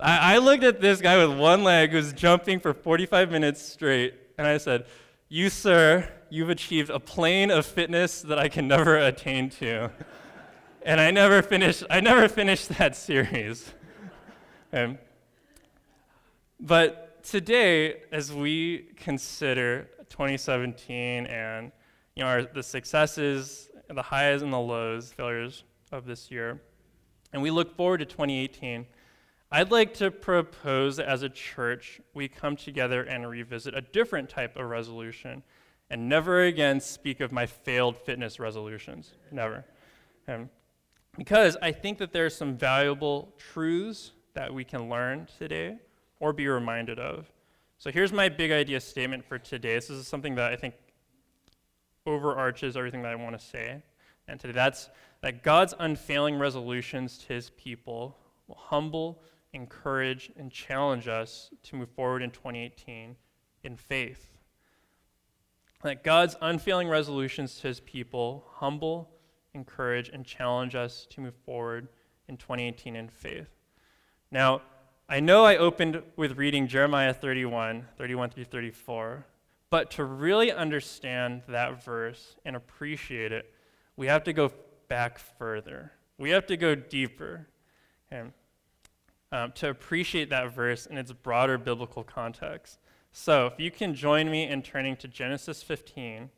I, 0.00 0.34
I 0.34 0.38
looked 0.38 0.64
at 0.64 0.80
this 0.80 1.00
guy 1.00 1.24
with 1.24 1.38
one 1.38 1.64
leg 1.64 1.90
who's 1.90 2.12
jumping 2.12 2.60
for 2.60 2.72
45 2.74 3.30
minutes 3.30 3.62
straight, 3.62 4.14
and 4.38 4.46
I 4.46 4.58
said, 4.58 4.86
You, 5.28 5.48
sir, 5.48 6.10
you've 6.30 6.50
achieved 6.50 6.90
a 6.90 7.00
plane 7.00 7.50
of 7.50 7.64
fitness 7.66 8.22
that 8.22 8.38
I 8.38 8.48
can 8.48 8.68
never 8.68 8.96
attain 8.96 9.50
to 9.50 9.90
and 10.84 11.00
I 11.00 11.10
never 11.10 11.42
finished. 11.42 11.82
I 11.90 12.00
never 12.00 12.28
finished 12.28 12.68
that 12.70 12.94
series. 12.94 13.72
but 16.60 17.24
today, 17.24 18.02
as 18.12 18.32
we 18.32 18.90
consider 18.96 19.88
2017 20.10 21.26
and 21.26 21.72
you 22.14 22.22
know 22.22 22.28
our, 22.28 22.42
the 22.42 22.62
successes, 22.62 23.70
the 23.88 24.02
highs 24.02 24.42
and 24.42 24.52
the 24.52 24.58
lows, 24.58 25.12
failures 25.12 25.64
of 25.90 26.04
this 26.04 26.30
year, 26.30 26.60
and 27.34 27.42
we 27.42 27.50
look 27.50 27.76
forward 27.76 27.98
to 27.98 28.04
2018, 28.04 28.86
I'd 29.50 29.72
like 29.72 29.92
to 29.94 30.12
propose 30.12 31.00
as 31.00 31.24
a 31.24 31.28
church 31.28 32.00
we 32.14 32.28
come 32.28 32.54
together 32.54 33.02
and 33.02 33.28
revisit 33.28 33.74
a 33.74 33.80
different 33.80 34.30
type 34.30 34.56
of 34.56 34.66
resolution, 34.66 35.42
and 35.90 36.08
never 36.08 36.44
again 36.44 36.80
speak 36.80 37.18
of 37.18 37.32
my 37.32 37.44
failed 37.44 37.96
fitness 37.96 38.38
resolutions. 38.38 39.14
Never. 39.32 39.64
Um, 40.28 40.48
because 41.18 41.56
I 41.60 41.72
think 41.72 41.98
that 41.98 42.12
there 42.12 42.24
are 42.24 42.30
some 42.30 42.56
valuable 42.56 43.34
truths 43.36 44.12
that 44.34 44.54
we 44.54 44.64
can 44.64 44.88
learn 44.88 45.26
today 45.36 45.78
or 46.20 46.32
be 46.32 46.46
reminded 46.46 47.00
of. 47.00 47.26
So 47.78 47.90
here's 47.90 48.12
my 48.12 48.28
big 48.28 48.52
idea 48.52 48.80
statement 48.80 49.24
for 49.24 49.40
today. 49.40 49.74
This 49.74 49.90
is 49.90 50.06
something 50.06 50.36
that 50.36 50.52
I 50.52 50.56
think 50.56 50.74
overarches 52.06 52.76
everything 52.76 53.02
that 53.02 53.10
I 53.10 53.16
want 53.16 53.36
to 53.38 53.44
say. 53.44 53.82
And 54.28 54.40
today 54.40 54.52
that's 54.52 54.90
that 55.22 55.42
God's 55.42 55.74
unfailing 55.78 56.38
resolutions 56.38 57.18
to 57.18 57.32
his 57.32 57.50
people 57.50 58.18
will 58.46 58.56
humble, 58.56 59.22
encourage, 59.52 60.30
and 60.36 60.50
challenge 60.50 61.08
us 61.08 61.50
to 61.62 61.76
move 61.76 61.90
forward 61.90 62.22
in 62.22 62.30
2018 62.30 63.16
in 63.62 63.76
faith. 63.76 64.30
That 65.82 66.04
God's 66.04 66.36
unfailing 66.40 66.88
resolutions 66.88 67.56
to 67.56 67.68
his 67.68 67.80
people 67.80 68.44
humble, 68.52 69.10
encourage, 69.54 70.08
and 70.10 70.24
challenge 70.24 70.74
us 70.74 71.06
to 71.10 71.20
move 71.20 71.34
forward 71.46 71.88
in 72.28 72.36
2018 72.36 72.96
in 72.96 73.08
faith. 73.08 73.48
Now, 74.30 74.62
I 75.08 75.20
know 75.20 75.44
I 75.44 75.56
opened 75.56 76.02
with 76.16 76.38
reading 76.38 76.66
Jeremiah 76.66 77.12
31, 77.12 77.86
31 77.96 78.30
through 78.30 78.44
34, 78.44 79.26
but 79.70 79.90
to 79.92 80.04
really 80.04 80.50
understand 80.50 81.42
that 81.48 81.84
verse 81.84 82.36
and 82.44 82.56
appreciate 82.56 83.32
it, 83.32 83.53
we 83.96 84.06
have 84.06 84.24
to 84.24 84.32
go 84.32 84.52
back 84.88 85.18
further. 85.18 85.92
We 86.18 86.30
have 86.30 86.46
to 86.46 86.56
go 86.56 86.74
deeper 86.74 87.48
okay, 88.12 88.28
um, 89.32 89.52
to 89.52 89.68
appreciate 89.68 90.30
that 90.30 90.54
verse 90.54 90.86
in 90.86 90.96
its 90.98 91.12
broader 91.12 91.58
biblical 91.58 92.02
context. 92.04 92.78
So, 93.12 93.46
if 93.46 93.60
you 93.60 93.70
can 93.70 93.94
join 93.94 94.28
me 94.30 94.48
in 94.48 94.62
turning 94.62 94.96
to 94.96 95.06
Genesis 95.06 95.62
15, 95.62 96.30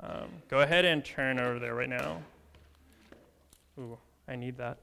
um, 0.00 0.28
go 0.48 0.58
ahead 0.58 0.84
and 0.84 1.04
turn 1.04 1.38
over 1.38 1.60
there 1.60 1.74
right 1.76 1.88
now. 1.88 2.22
Ooh, 3.78 3.98
I 4.26 4.34
need 4.34 4.56
that. 4.56 4.78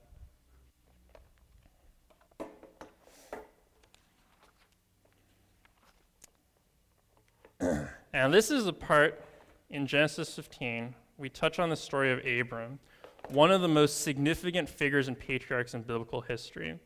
and 8.14 8.34
this 8.34 8.50
is 8.50 8.64
the 8.64 8.72
part 8.72 9.22
in 9.70 9.86
Genesis 9.86 10.34
15 10.34 10.96
we 11.20 11.30
touch 11.30 11.60
on 11.60 11.70
the 11.70 11.76
story 11.76 12.12
of 12.12 12.26
Abram, 12.26 12.80
one 13.28 13.52
of 13.52 13.62
the 13.62 13.68
most 13.68 14.02
significant 14.02 14.70
figures 14.70 15.08
and 15.08 15.20
patriarchs 15.20 15.74
in 15.74 15.82
biblical 15.82 16.22
history. 16.22 16.80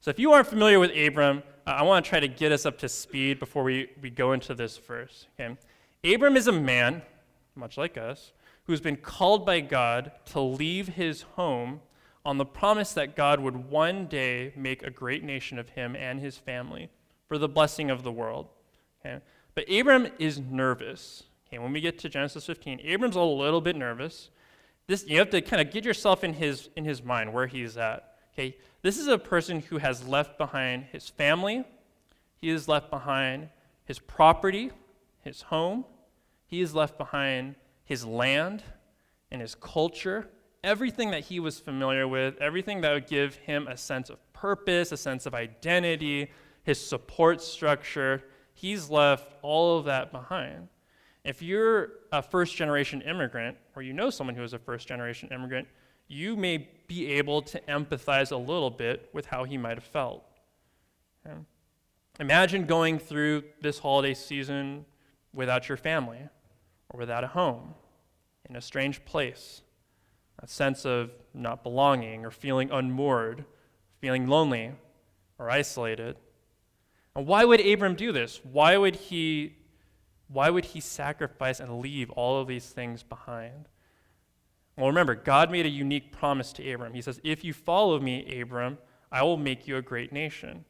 So, 0.00 0.10
if 0.10 0.18
you 0.18 0.32
aren't 0.32 0.46
familiar 0.46 0.80
with 0.80 0.90
Abram, 0.96 1.42
uh, 1.66 1.70
I 1.70 1.82
want 1.82 2.04
to 2.04 2.08
try 2.08 2.20
to 2.20 2.28
get 2.28 2.52
us 2.52 2.64
up 2.64 2.78
to 2.78 2.88
speed 2.88 3.38
before 3.38 3.62
we, 3.62 3.90
we 4.00 4.10
go 4.10 4.32
into 4.32 4.54
this 4.54 4.76
verse. 4.78 5.26
Okay? 5.38 5.56
Abram 6.04 6.36
is 6.36 6.46
a 6.46 6.52
man, 6.52 7.02
much 7.54 7.76
like 7.76 7.98
us, 7.98 8.32
who's 8.64 8.80
been 8.80 8.96
called 8.96 9.44
by 9.44 9.60
God 9.60 10.12
to 10.26 10.40
leave 10.40 10.88
his 10.88 11.22
home 11.22 11.80
on 12.24 12.38
the 12.38 12.44
promise 12.44 12.92
that 12.94 13.14
God 13.14 13.40
would 13.40 13.70
one 13.70 14.06
day 14.06 14.52
make 14.56 14.82
a 14.82 14.90
great 14.90 15.22
nation 15.22 15.58
of 15.58 15.70
him 15.70 15.94
and 15.94 16.20
his 16.20 16.36
family 16.36 16.88
for 17.28 17.38
the 17.38 17.48
blessing 17.48 17.90
of 17.90 18.02
the 18.02 18.12
world. 18.12 18.48
Okay? 19.04 19.20
But 19.54 19.70
Abram 19.70 20.08
is 20.18 20.38
nervous. 20.38 21.24
Okay, 21.46 21.58
when 21.58 21.72
we 21.72 21.80
get 21.80 21.98
to 22.00 22.08
Genesis 22.08 22.46
15, 22.46 22.80
Abram's 22.82 23.16
a 23.16 23.20
little 23.20 23.60
bit 23.60 23.76
nervous. 23.76 24.30
This, 24.86 25.06
you 25.06 25.18
have 25.18 25.30
to 25.30 25.40
kind 25.40 25.66
of 25.66 25.72
get 25.72 25.84
yourself 25.84 26.24
in 26.24 26.34
his, 26.34 26.68
in 26.76 26.84
his 26.84 27.02
mind 27.02 27.32
where 27.32 27.46
he's 27.46 27.76
at. 27.76 28.14
Okay, 28.34 28.56
this 28.82 28.98
is 28.98 29.06
a 29.06 29.18
person 29.18 29.60
who 29.60 29.78
has 29.78 30.06
left 30.06 30.38
behind 30.38 30.84
his 30.92 31.08
family, 31.08 31.64
he 32.36 32.48
has 32.50 32.68
left 32.68 32.90
behind 32.90 33.48
his 33.84 33.98
property, 33.98 34.70
his 35.22 35.42
home, 35.42 35.84
he 36.46 36.60
has 36.60 36.74
left 36.74 36.98
behind 36.98 37.54
his 37.84 38.04
land 38.04 38.62
and 39.30 39.40
his 39.40 39.54
culture, 39.54 40.28
everything 40.62 41.10
that 41.12 41.24
he 41.24 41.40
was 41.40 41.58
familiar 41.58 42.06
with, 42.06 42.36
everything 42.38 42.80
that 42.82 42.92
would 42.92 43.06
give 43.06 43.36
him 43.36 43.66
a 43.68 43.76
sense 43.76 44.10
of 44.10 44.18
purpose, 44.32 44.92
a 44.92 44.96
sense 44.96 45.26
of 45.26 45.34
identity, 45.34 46.30
his 46.62 46.84
support 46.84 47.40
structure. 47.40 48.24
He's 48.52 48.90
left 48.90 49.32
all 49.42 49.78
of 49.78 49.86
that 49.86 50.12
behind. 50.12 50.68
If 51.26 51.42
you're 51.42 51.90
a 52.12 52.22
first 52.22 52.54
generation 52.54 53.02
immigrant, 53.02 53.56
or 53.74 53.82
you 53.82 53.92
know 53.92 54.10
someone 54.10 54.36
who 54.36 54.44
is 54.44 54.52
a 54.52 54.60
first 54.60 54.86
generation 54.86 55.28
immigrant, 55.32 55.66
you 56.06 56.36
may 56.36 56.68
be 56.86 57.12
able 57.14 57.42
to 57.42 57.60
empathize 57.62 58.30
a 58.30 58.36
little 58.36 58.70
bit 58.70 59.10
with 59.12 59.26
how 59.26 59.42
he 59.42 59.58
might 59.58 59.76
have 59.76 59.84
felt. 59.84 60.24
Okay? 61.26 61.36
Imagine 62.20 62.64
going 62.64 63.00
through 63.00 63.42
this 63.60 63.80
holiday 63.80 64.14
season 64.14 64.84
without 65.34 65.68
your 65.68 65.76
family, 65.76 66.20
or 66.90 67.00
without 67.00 67.24
a 67.24 67.26
home, 67.26 67.74
in 68.48 68.54
a 68.54 68.60
strange 68.60 69.04
place, 69.04 69.62
a 70.38 70.46
sense 70.46 70.86
of 70.86 71.10
not 71.34 71.64
belonging, 71.64 72.24
or 72.24 72.30
feeling 72.30 72.70
unmoored, 72.70 73.44
feeling 74.00 74.28
lonely, 74.28 74.70
or 75.40 75.50
isolated. 75.50 76.16
And 77.16 77.26
why 77.26 77.44
would 77.44 77.66
Abram 77.66 77.96
do 77.96 78.12
this? 78.12 78.40
Why 78.44 78.76
would 78.76 78.94
he, 78.94 79.56
why 80.28 80.50
would 80.50 80.66
he 80.66 80.80
sacrifice 80.80 81.60
and 81.60 81.80
leave 81.80 82.10
all 82.10 82.40
of 82.40 82.48
these 82.48 82.66
things 82.66 83.02
behind? 83.02 83.68
Well, 84.76 84.88
remember, 84.88 85.14
God 85.14 85.50
made 85.50 85.66
a 85.66 85.70
unique 85.70 86.12
promise 86.12 86.52
to 86.54 86.72
Abram. 86.72 86.94
He 86.94 87.02
says, 87.02 87.20
If 87.24 87.44
you 87.44 87.52
follow 87.52 87.98
me, 87.98 88.40
Abram, 88.40 88.78
I 89.10 89.22
will 89.22 89.36
make 89.36 89.66
you 89.66 89.76
a 89.76 89.82
great 89.82 90.12
nation. 90.12 90.64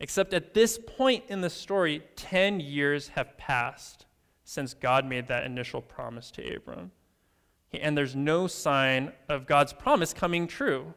Except 0.00 0.34
at 0.34 0.54
this 0.54 0.78
point 0.78 1.24
in 1.28 1.40
the 1.40 1.50
story, 1.50 2.02
10 2.16 2.60
years 2.60 3.08
have 3.08 3.36
passed 3.38 4.06
since 4.44 4.74
God 4.74 5.04
made 5.04 5.28
that 5.28 5.44
initial 5.44 5.80
promise 5.80 6.30
to 6.32 6.56
Abram. 6.56 6.92
And 7.72 7.96
there's 7.96 8.16
no 8.16 8.46
sign 8.46 9.12
of 9.28 9.46
God's 9.46 9.72
promise 9.72 10.12
coming 10.12 10.46
true. 10.46 10.94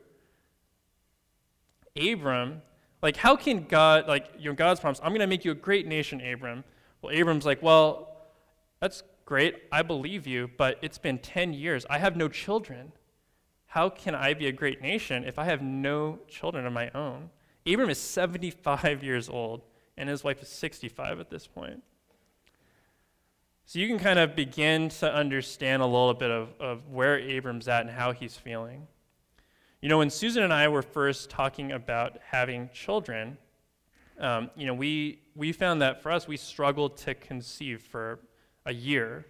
Abram 1.95 2.61
like, 3.01 3.17
how 3.17 3.35
can 3.35 3.63
God, 3.63 4.07
like, 4.07 4.27
you 4.37 4.49
know, 4.49 4.55
God's 4.55 4.79
promise, 4.79 4.99
I'm 5.03 5.09
going 5.09 5.21
to 5.21 5.27
make 5.27 5.43
you 5.43 5.51
a 5.51 5.55
great 5.55 5.87
nation, 5.87 6.21
Abram. 6.21 6.63
Well, 7.01 7.13
Abram's 7.13 7.45
like, 7.45 7.61
well, 7.61 8.15
that's 8.79 9.03
great. 9.25 9.55
I 9.71 9.81
believe 9.81 10.27
you, 10.27 10.49
but 10.57 10.77
it's 10.81 10.97
been 10.97 11.17
10 11.17 11.53
years. 11.53 11.85
I 11.89 11.97
have 11.99 12.15
no 12.15 12.27
children. 12.27 12.91
How 13.67 13.89
can 13.89 14.13
I 14.15 14.33
be 14.33 14.47
a 14.47 14.51
great 14.51 14.81
nation 14.81 15.23
if 15.23 15.39
I 15.39 15.45
have 15.45 15.61
no 15.61 16.19
children 16.27 16.65
of 16.65 16.73
my 16.73 16.89
own? 16.91 17.29
Abram 17.65 17.89
is 17.89 17.99
75 17.99 19.03
years 19.03 19.29
old, 19.29 19.61
and 19.97 20.09
his 20.09 20.23
wife 20.23 20.41
is 20.41 20.49
65 20.49 21.19
at 21.19 21.29
this 21.29 21.47
point. 21.47 21.81
So 23.65 23.79
you 23.79 23.87
can 23.87 23.99
kind 23.99 24.19
of 24.19 24.35
begin 24.35 24.89
to 24.89 25.13
understand 25.13 25.81
a 25.81 25.85
little 25.85 26.13
bit 26.13 26.29
of, 26.29 26.49
of 26.59 26.89
where 26.89 27.17
Abram's 27.17 27.69
at 27.69 27.81
and 27.81 27.89
how 27.89 28.11
he's 28.11 28.35
feeling. 28.35 28.87
You 29.81 29.87
know, 29.87 29.99
when 29.99 30.09
Susan 30.09 30.43
and 30.43 30.51
I 30.51 30.67
were 30.67 30.81
first 30.81 31.29
talking 31.29 31.71
about 31.71 32.17
having 32.31 32.69
children, 32.73 33.37
um, 34.21 34.49
you 34.55 34.65
know, 34.65 34.73
we, 34.73 35.19
we 35.35 35.51
found 35.51 35.81
that 35.81 36.01
for 36.01 36.11
us, 36.11 36.27
we 36.27 36.37
struggled 36.37 36.97
to 36.97 37.13
conceive 37.13 37.81
for 37.81 38.19
a 38.65 38.73
year. 38.73 39.25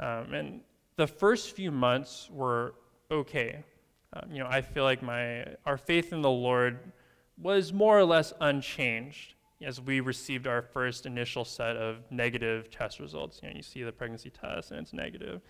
Um, 0.00 0.32
and 0.32 0.60
the 0.96 1.06
first 1.06 1.54
few 1.54 1.70
months 1.70 2.28
were 2.32 2.74
okay. 3.10 3.64
Um, 4.12 4.30
you 4.32 4.38
know, 4.38 4.48
I 4.48 4.62
feel 4.62 4.84
like 4.84 5.02
my, 5.02 5.44
our 5.66 5.76
faith 5.76 6.12
in 6.12 6.22
the 6.22 6.30
Lord 6.30 6.92
was 7.36 7.72
more 7.72 7.98
or 7.98 8.04
less 8.04 8.32
unchanged 8.40 9.34
as 9.62 9.80
we 9.80 10.00
received 10.00 10.46
our 10.46 10.62
first 10.62 11.06
initial 11.06 11.44
set 11.44 11.76
of 11.76 11.98
negative 12.10 12.70
test 12.70 13.00
results. 13.00 13.40
You 13.42 13.50
know, 13.50 13.56
you 13.56 13.62
see 13.62 13.82
the 13.82 13.92
pregnancy 13.92 14.30
test 14.30 14.70
and 14.70 14.80
it's 14.80 14.92
negative. 14.92 15.42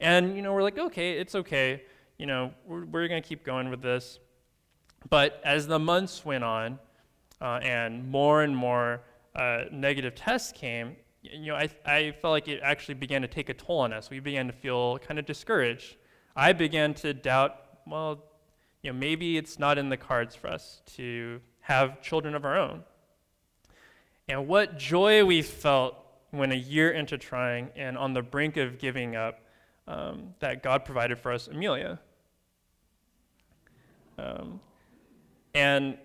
And, 0.00 0.36
you 0.36 0.42
know, 0.42 0.52
we're 0.52 0.62
like, 0.62 0.78
okay, 0.78 1.12
it's 1.12 1.34
okay 1.34 1.82
you 2.22 2.26
know, 2.26 2.52
we're, 2.66 2.84
we're 2.84 3.08
going 3.08 3.20
to 3.20 3.28
keep 3.28 3.44
going 3.44 3.68
with 3.68 3.82
this. 3.82 4.20
But 5.10 5.40
as 5.44 5.66
the 5.66 5.80
months 5.80 6.24
went 6.24 6.44
on 6.44 6.78
uh, 7.42 7.58
and 7.62 8.08
more 8.08 8.44
and 8.44 8.56
more 8.56 9.02
uh, 9.34 9.64
negative 9.72 10.14
tests 10.14 10.52
came, 10.52 10.96
you 11.22 11.46
know, 11.46 11.56
I, 11.56 11.68
I 11.84 12.12
felt 12.22 12.30
like 12.30 12.46
it 12.46 12.60
actually 12.62 12.94
began 12.94 13.20
to 13.22 13.28
take 13.28 13.48
a 13.48 13.54
toll 13.54 13.80
on 13.80 13.92
us. 13.92 14.10
We 14.10 14.20
began 14.20 14.46
to 14.46 14.52
feel 14.52 14.98
kind 14.98 15.18
of 15.18 15.26
discouraged. 15.26 15.96
I 16.36 16.52
began 16.52 16.94
to 16.94 17.12
doubt, 17.12 17.56
well, 17.86 18.22
you 18.82 18.92
know, 18.92 18.98
maybe 18.98 19.36
it's 19.36 19.58
not 19.58 19.76
in 19.76 19.88
the 19.88 19.96
cards 19.96 20.34
for 20.36 20.48
us 20.48 20.82
to 20.96 21.40
have 21.60 22.00
children 22.00 22.34
of 22.34 22.44
our 22.44 22.56
own. 22.56 22.84
And 24.28 24.46
what 24.46 24.78
joy 24.78 25.24
we 25.24 25.42
felt 25.42 25.96
when 26.30 26.52
a 26.52 26.56
year 26.56 26.92
into 26.92 27.18
trying 27.18 27.70
and 27.76 27.98
on 27.98 28.14
the 28.14 28.22
brink 28.22 28.56
of 28.56 28.78
giving 28.78 29.16
up, 29.16 29.40
um, 29.88 30.34
that 30.38 30.62
God 30.62 30.84
provided 30.84 31.18
for 31.18 31.32
us 31.32 31.48
Amelia. 31.48 31.98
Um, 34.16 34.60
and 35.54 35.98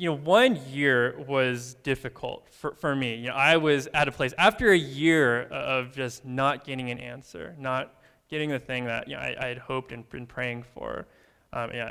you 0.00 0.08
know, 0.08 0.16
one 0.16 0.58
year 0.70 1.14
was 1.28 1.74
difficult 1.82 2.48
for, 2.50 2.74
for 2.74 2.96
me. 2.96 3.16
You 3.16 3.26
know, 3.28 3.34
I 3.34 3.58
was 3.58 3.86
at 3.92 4.08
a 4.08 4.12
place 4.12 4.32
after 4.38 4.72
a 4.72 4.78
year 4.78 5.42
of 5.42 5.92
just 5.92 6.24
not 6.24 6.64
getting 6.64 6.90
an 6.90 6.98
answer, 6.98 7.54
not 7.58 8.00
getting 8.30 8.48
the 8.48 8.58
thing 8.58 8.86
that 8.86 9.08
you 9.08 9.14
know, 9.14 9.20
I, 9.20 9.36
I 9.38 9.46
had 9.48 9.58
hoped 9.58 9.92
and 9.92 10.08
been 10.08 10.26
praying 10.26 10.62
for. 10.62 11.06
Um, 11.52 11.72
yeah. 11.74 11.90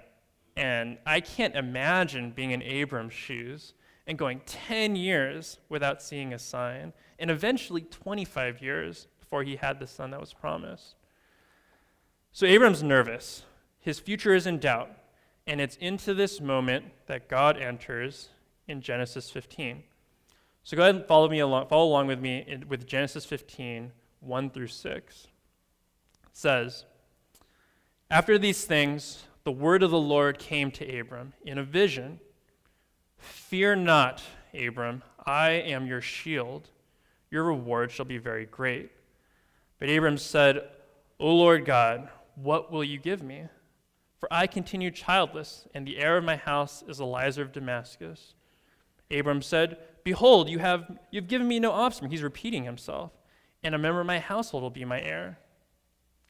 And 0.57 0.97
I 1.05 1.19
can't 1.19 1.55
imagine 1.55 2.31
being 2.31 2.49
in 2.49 2.63
Abram's 2.63 3.13
shoes 3.13 3.75
and 4.07 4.17
going 4.17 4.41
10 4.47 4.95
years 4.95 5.59
without 5.69 6.01
seeing 6.01 6.33
a 6.33 6.39
sign, 6.39 6.93
and 7.19 7.29
eventually 7.29 7.81
25 7.81 8.59
years 8.59 9.07
before 9.19 9.43
he 9.43 9.55
had 9.55 9.79
the 9.79 9.85
son 9.85 10.09
that 10.09 10.19
was 10.19 10.33
promised. 10.33 10.95
So 12.31 12.47
Abram's 12.47 12.81
nervous. 12.81 13.43
His 13.79 13.99
future 13.99 14.33
is 14.33 14.47
in 14.47 14.57
doubt. 14.57 14.89
And 15.47 15.59
it's 15.59 15.75
into 15.77 16.13
this 16.13 16.39
moment 16.39 16.85
that 17.07 17.27
God 17.27 17.57
enters 17.57 18.29
in 18.67 18.81
Genesis 18.81 19.29
15. 19.29 19.83
So 20.63 20.77
go 20.77 20.83
ahead 20.83 20.95
and 20.95 21.05
follow 21.05 21.27
me 21.27 21.39
along, 21.39 21.67
follow 21.67 21.87
along 21.87 22.07
with 22.07 22.19
me 22.19 22.43
in, 22.47 22.67
with 22.67 22.85
Genesis 22.85 23.25
15, 23.25 23.91
1 24.19 24.49
through 24.51 24.67
6. 24.67 25.27
It 26.23 26.29
says, 26.33 26.85
After 28.11 28.37
these 28.37 28.65
things, 28.65 29.23
the 29.43 29.51
word 29.51 29.81
of 29.81 29.91
the 29.91 29.99
Lord 29.99 30.37
came 30.37 30.69
to 30.71 30.99
Abram 30.99 31.33
in 31.43 31.57
a 31.57 31.63
vision. 31.63 32.19
Fear 33.17 33.77
not, 33.77 34.21
Abram, 34.53 35.01
I 35.25 35.51
am 35.51 35.87
your 35.87 36.01
shield. 36.01 36.69
Your 37.31 37.43
reward 37.43 37.91
shall 37.91 38.05
be 38.05 38.17
very 38.17 38.45
great. 38.45 38.91
But 39.79 39.89
Abram 39.89 40.17
said, 40.17 40.67
O 41.19 41.33
Lord 41.33 41.65
God, 41.65 42.09
what 42.35 42.71
will 42.71 42.83
you 42.83 42.97
give 42.97 43.23
me? 43.23 43.45
For 44.19 44.27
I 44.31 44.47
continue 44.47 44.91
childless, 44.91 45.67
and 45.73 45.87
the 45.87 45.97
heir 45.97 46.17
of 46.17 46.25
my 46.25 46.35
house 46.35 46.83
is 46.87 46.99
Eliezer 46.99 47.41
of 47.41 47.53
Damascus. 47.53 48.33
Abram 49.11 49.41
said, 49.41 49.77
Behold, 50.03 50.49
you 50.49 50.59
have 50.59 50.97
you've 51.11 51.27
given 51.27 51.47
me 51.47 51.59
no 51.59 51.71
offspring. 51.71 52.11
He's 52.11 52.23
repeating 52.23 52.65
himself. 52.65 53.11
And 53.63 53.75
a 53.75 53.77
member 53.77 53.99
of 53.99 54.07
my 54.07 54.19
household 54.19 54.63
will 54.63 54.69
be 54.69 54.85
my 54.85 55.01
heir. 55.01 55.39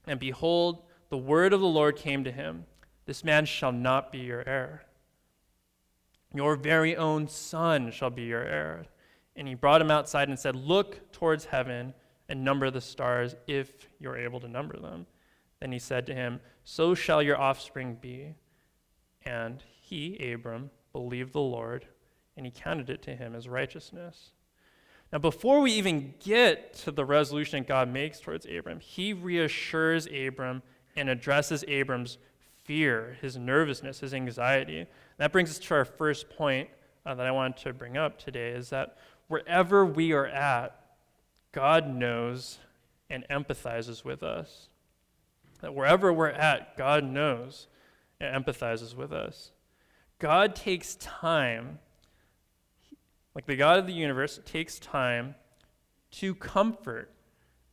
And 0.08 0.20
behold, 0.20 0.84
the 1.10 1.18
word 1.18 1.54
of 1.54 1.62
the 1.62 1.68
Lord 1.68 1.96
came 1.96 2.24
to 2.24 2.32
him 2.32 2.66
This 3.06 3.24
man 3.24 3.46
shall 3.46 3.72
not 3.72 4.12
be 4.12 4.20
your 4.20 4.48
heir. 4.48 4.86
Your 6.34 6.56
very 6.56 6.96
own 6.96 7.28
son 7.28 7.92
shall 7.92 8.10
be 8.10 8.24
your 8.24 8.44
heir. 8.44 8.86
And 9.36 9.48
he 9.48 9.56
brought 9.56 9.82
him 9.82 9.92
outside 9.92 10.30
and 10.30 10.38
said, 10.38 10.56
Look 10.56 11.12
towards 11.12 11.46
heaven 11.46 11.94
and 12.28 12.44
number 12.44 12.70
the 12.70 12.82
stars 12.82 13.36
if 13.48 13.88
you're 14.00 14.18
able 14.18 14.40
to 14.42 14.48
number 14.48 14.78
them. 14.78 15.08
Then 15.60 15.72
he 15.72 15.80
said 15.80 16.06
to 16.08 16.16
him, 16.16 16.40
So 16.64 16.96
shall 16.96 17.22
your 17.22 17.40
offspring 17.40 17.98
be. 18.00 18.36
And 19.26 19.64
he, 19.82 20.32
Abram, 20.32 20.72
believed 20.94 21.34
the 21.34 21.42
Lord, 21.42 21.86
and 22.38 22.46
he 22.46 22.52
counted 22.52 22.90
it 22.90 23.02
to 23.04 23.16
him 23.16 23.36
as 23.36 23.48
righteousness. 23.48 24.32
Now, 25.12 25.20
before 25.20 25.60
we 25.60 25.72
even 25.74 26.14
get 26.20 26.74
to 26.76 26.92
the 26.92 27.04
resolution 27.04 27.66
God 27.68 27.92
makes 27.92 28.20
towards 28.20 28.46
Abram, 28.46 28.80
he 28.80 29.12
reassures 29.12 30.08
Abram 30.08 30.62
and 30.96 31.10
addresses 31.10 31.66
Abram's 31.68 32.18
fear, 32.64 33.18
his 33.22 33.36
nervousness, 33.36 34.00
his 34.00 34.14
anxiety. 34.14 34.86
That 35.18 35.32
brings 35.32 35.50
us 35.50 35.60
to 35.60 35.74
our 35.74 35.86
first 35.86 36.30
point 36.30 36.70
uh, 37.06 37.16
that 37.16 37.26
I 37.26 37.32
wanted 37.32 37.58
to 37.64 37.74
bring 37.74 37.98
up 37.98 38.20
today 38.20 38.52
is 38.52 38.70
that 38.70 38.98
wherever 39.28 39.86
we 39.86 40.12
are 40.12 40.28
at, 40.28 40.80
God 41.52 41.90
knows 41.90 42.60
and 43.10 43.26
empathizes 43.30 44.06
with 44.06 44.22
us. 44.22 44.69
That 45.62 45.76
wherever 45.76 46.12
we're 46.14 46.30
at, 46.30 46.78
God 46.78 47.04
knows 47.04 47.68
and 48.20 48.46
empathizes 48.46 48.96
with 48.96 49.12
us. 49.12 49.52
God 50.20 50.56
takes 50.56 50.96
time, 50.96 51.80
like 53.34 53.46
the 53.46 53.56
God 53.56 53.80
of 53.80 53.88
the 53.88 53.94
universe 53.94 54.40
takes 54.46 54.80
time 54.80 55.36
to 56.12 56.36
comfort 56.36 57.14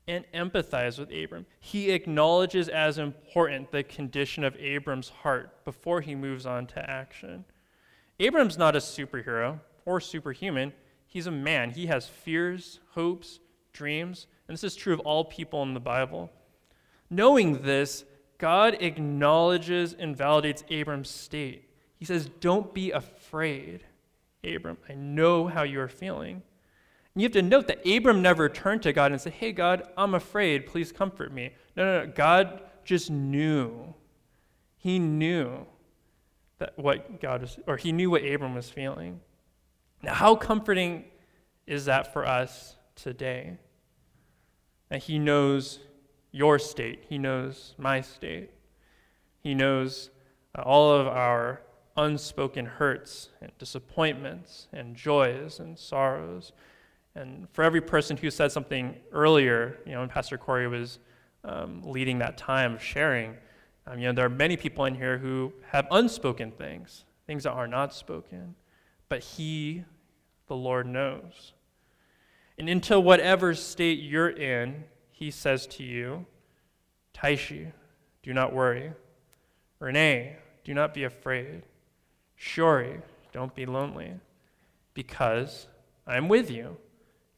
and 0.08 0.24
empathize 0.32 0.98
with 0.98 1.10
Abram. 1.10 1.46
He 1.58 1.90
acknowledges 1.90 2.68
as 2.68 2.98
important 2.98 3.72
the 3.72 3.82
condition 3.82 4.44
of 4.44 4.56
Abram's 4.56 5.08
heart 5.08 5.64
before 5.64 6.00
he 6.00 6.14
moves 6.14 6.46
on 6.46 6.66
to 6.68 6.90
action. 6.90 7.44
Abram's 8.20 8.56
not 8.56 8.76
a 8.76 8.80
superhero 8.80 9.60
or 9.84 10.00
superhuman. 10.00 10.72
He's 11.06 11.26
a 11.26 11.32
man. 11.32 11.70
He 11.70 11.86
has 11.86 12.06
fears, 12.06 12.78
hopes, 12.90 13.40
dreams, 13.72 14.26
and 14.46 14.56
this 14.56 14.64
is 14.64 14.76
true 14.76 14.94
of 14.94 15.00
all 15.00 15.24
people 15.24 15.62
in 15.64 15.74
the 15.74 15.80
Bible. 15.80 16.30
Knowing 17.10 17.62
this, 17.62 18.04
God 18.38 18.76
acknowledges 18.80 19.94
and 19.94 20.16
validates 20.16 20.64
Abram's 20.68 21.10
state. 21.10 21.68
He 21.96 22.04
says, 22.04 22.28
Don't 22.40 22.74
be 22.74 22.90
afraid, 22.90 23.84
Abram. 24.44 24.78
I 24.88 24.94
know 24.94 25.46
how 25.46 25.62
you 25.62 25.80
are 25.80 25.88
feeling. 25.88 26.42
And 27.14 27.22
you 27.22 27.24
have 27.24 27.32
to 27.32 27.42
note 27.42 27.66
that 27.68 27.86
Abram 27.86 28.20
never 28.20 28.48
turned 28.48 28.82
to 28.82 28.92
God 28.92 29.10
and 29.10 29.20
said, 29.20 29.34
Hey, 29.34 29.52
God, 29.52 29.88
I'm 29.96 30.14
afraid. 30.14 30.66
Please 30.66 30.92
comfort 30.92 31.32
me. 31.32 31.52
No, 31.76 31.84
no, 31.84 32.04
no. 32.04 32.12
God 32.14 32.60
just 32.84 33.10
knew. 33.10 33.94
He 34.76 34.98
knew 34.98 35.66
that 36.58 36.78
what 36.78 37.20
God 37.20 37.42
was, 37.42 37.58
or 37.66 37.76
he 37.76 37.92
knew 37.92 38.10
what 38.10 38.24
Abram 38.24 38.54
was 38.54 38.68
feeling. 38.68 39.20
Now, 40.02 40.14
how 40.14 40.36
comforting 40.36 41.04
is 41.66 41.86
that 41.86 42.12
for 42.12 42.26
us 42.26 42.76
today? 42.94 43.58
That 44.90 45.02
he 45.02 45.18
knows 45.18 45.80
your 46.32 46.58
state, 46.58 47.04
he 47.08 47.18
knows 47.18 47.74
my 47.78 48.00
state, 48.00 48.50
he 49.42 49.54
knows 49.54 50.10
uh, 50.56 50.62
all 50.62 50.92
of 50.92 51.06
our 51.06 51.62
unspoken 51.96 52.66
hurts 52.66 53.30
and 53.40 53.50
disappointments 53.58 54.68
and 54.72 54.94
joys 54.94 55.60
and 55.60 55.78
sorrows. 55.78 56.52
And 57.14 57.48
for 57.52 57.64
every 57.64 57.80
person 57.80 58.16
who 58.16 58.30
said 58.30 58.52
something 58.52 58.94
earlier, 59.12 59.78
you 59.86 59.92
know, 59.92 60.00
when 60.00 60.08
Pastor 60.08 60.36
Corey 60.36 60.68
was 60.68 60.98
um, 61.44 61.82
leading 61.82 62.18
that 62.18 62.36
time 62.36 62.74
of 62.74 62.82
sharing, 62.82 63.36
um, 63.86 63.98
you 63.98 64.06
know, 64.06 64.12
there 64.12 64.26
are 64.26 64.30
many 64.30 64.56
people 64.56 64.84
in 64.84 64.94
here 64.94 65.16
who 65.16 65.52
have 65.70 65.86
unspoken 65.90 66.50
things, 66.50 67.04
things 67.26 67.44
that 67.44 67.52
are 67.52 67.68
not 67.68 67.94
spoken, 67.94 68.54
but 69.08 69.22
He, 69.22 69.84
the 70.48 70.56
Lord, 70.56 70.86
knows. 70.86 71.52
And 72.58 72.68
into 72.68 72.98
whatever 72.98 73.54
state 73.54 74.00
you're 74.00 74.30
in, 74.30 74.84
He 75.16 75.30
says 75.30 75.66
to 75.68 75.82
you, 75.82 76.26
Taishi, 77.14 77.72
do 78.22 78.34
not 78.34 78.52
worry. 78.52 78.92
Renee, 79.78 80.36
do 80.62 80.74
not 80.74 80.92
be 80.92 81.04
afraid. 81.04 81.62
Shori, 82.38 83.00
don't 83.32 83.54
be 83.54 83.64
lonely, 83.64 84.12
because 84.92 85.68
I 86.06 86.18
am 86.18 86.28
with 86.28 86.50
you, 86.50 86.76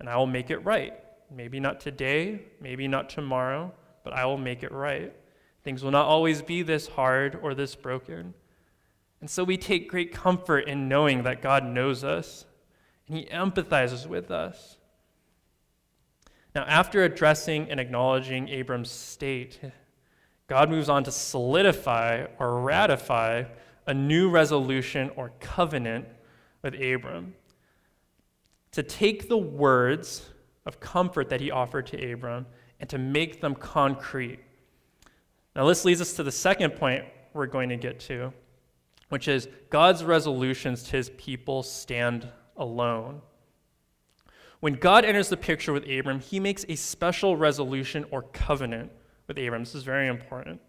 and 0.00 0.08
I 0.08 0.16
will 0.16 0.26
make 0.26 0.50
it 0.50 0.58
right. 0.64 0.92
Maybe 1.30 1.60
not 1.60 1.78
today, 1.78 2.42
maybe 2.60 2.88
not 2.88 3.10
tomorrow, 3.10 3.72
but 4.02 4.12
I 4.12 4.24
will 4.26 4.38
make 4.38 4.64
it 4.64 4.72
right. 4.72 5.14
Things 5.62 5.84
will 5.84 5.92
not 5.92 6.06
always 6.06 6.42
be 6.42 6.62
this 6.62 6.88
hard 6.88 7.38
or 7.40 7.54
this 7.54 7.76
broken. 7.76 8.34
And 9.20 9.30
so 9.30 9.44
we 9.44 9.56
take 9.56 9.88
great 9.88 10.12
comfort 10.12 10.66
in 10.66 10.88
knowing 10.88 11.22
that 11.22 11.42
God 11.42 11.64
knows 11.64 12.02
us 12.02 12.44
and 13.06 13.16
He 13.16 13.26
empathizes 13.26 14.04
with 14.04 14.32
us. 14.32 14.77
Now, 16.54 16.64
after 16.64 17.04
addressing 17.04 17.70
and 17.70 17.78
acknowledging 17.78 18.48
Abram's 18.48 18.90
state, 18.90 19.60
God 20.46 20.70
moves 20.70 20.88
on 20.88 21.04
to 21.04 21.12
solidify 21.12 22.26
or 22.38 22.60
ratify 22.62 23.44
a 23.86 23.94
new 23.94 24.30
resolution 24.30 25.10
or 25.16 25.32
covenant 25.40 26.06
with 26.62 26.74
Abram. 26.74 27.34
To 28.72 28.82
take 28.82 29.28
the 29.28 29.36
words 29.36 30.30
of 30.66 30.80
comfort 30.80 31.30
that 31.30 31.40
he 31.40 31.50
offered 31.50 31.86
to 31.88 32.12
Abram 32.12 32.46
and 32.80 32.88
to 32.90 32.98
make 32.98 33.40
them 33.40 33.54
concrete. 33.54 34.40
Now, 35.56 35.66
this 35.66 35.84
leads 35.84 36.00
us 36.00 36.12
to 36.14 36.22
the 36.22 36.32
second 36.32 36.72
point 36.76 37.04
we're 37.32 37.46
going 37.46 37.68
to 37.70 37.76
get 37.76 38.00
to, 38.00 38.32
which 39.08 39.28
is 39.28 39.48
God's 39.70 40.04
resolutions 40.04 40.82
to 40.84 40.92
his 40.92 41.10
people 41.10 41.62
stand 41.62 42.28
alone. 42.56 43.20
When 44.60 44.74
God 44.74 45.04
enters 45.04 45.28
the 45.28 45.36
picture 45.36 45.72
with 45.72 45.88
Abram, 45.88 46.20
he 46.20 46.40
makes 46.40 46.64
a 46.68 46.74
special 46.74 47.36
resolution 47.36 48.04
or 48.10 48.22
covenant 48.22 48.90
with 49.26 49.38
Abram. 49.38 49.62
This 49.62 49.74
is 49.74 49.84
very 49.84 50.08
important. 50.08 50.60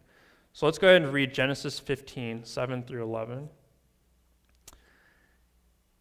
So 0.53 0.65
let's 0.65 0.77
go 0.77 0.87
ahead 0.87 1.01
and 1.01 1.13
read 1.13 1.33
Genesis 1.33 1.79
15, 1.79 2.43
7 2.43 2.83
through 2.83 3.03
11. 3.03 3.49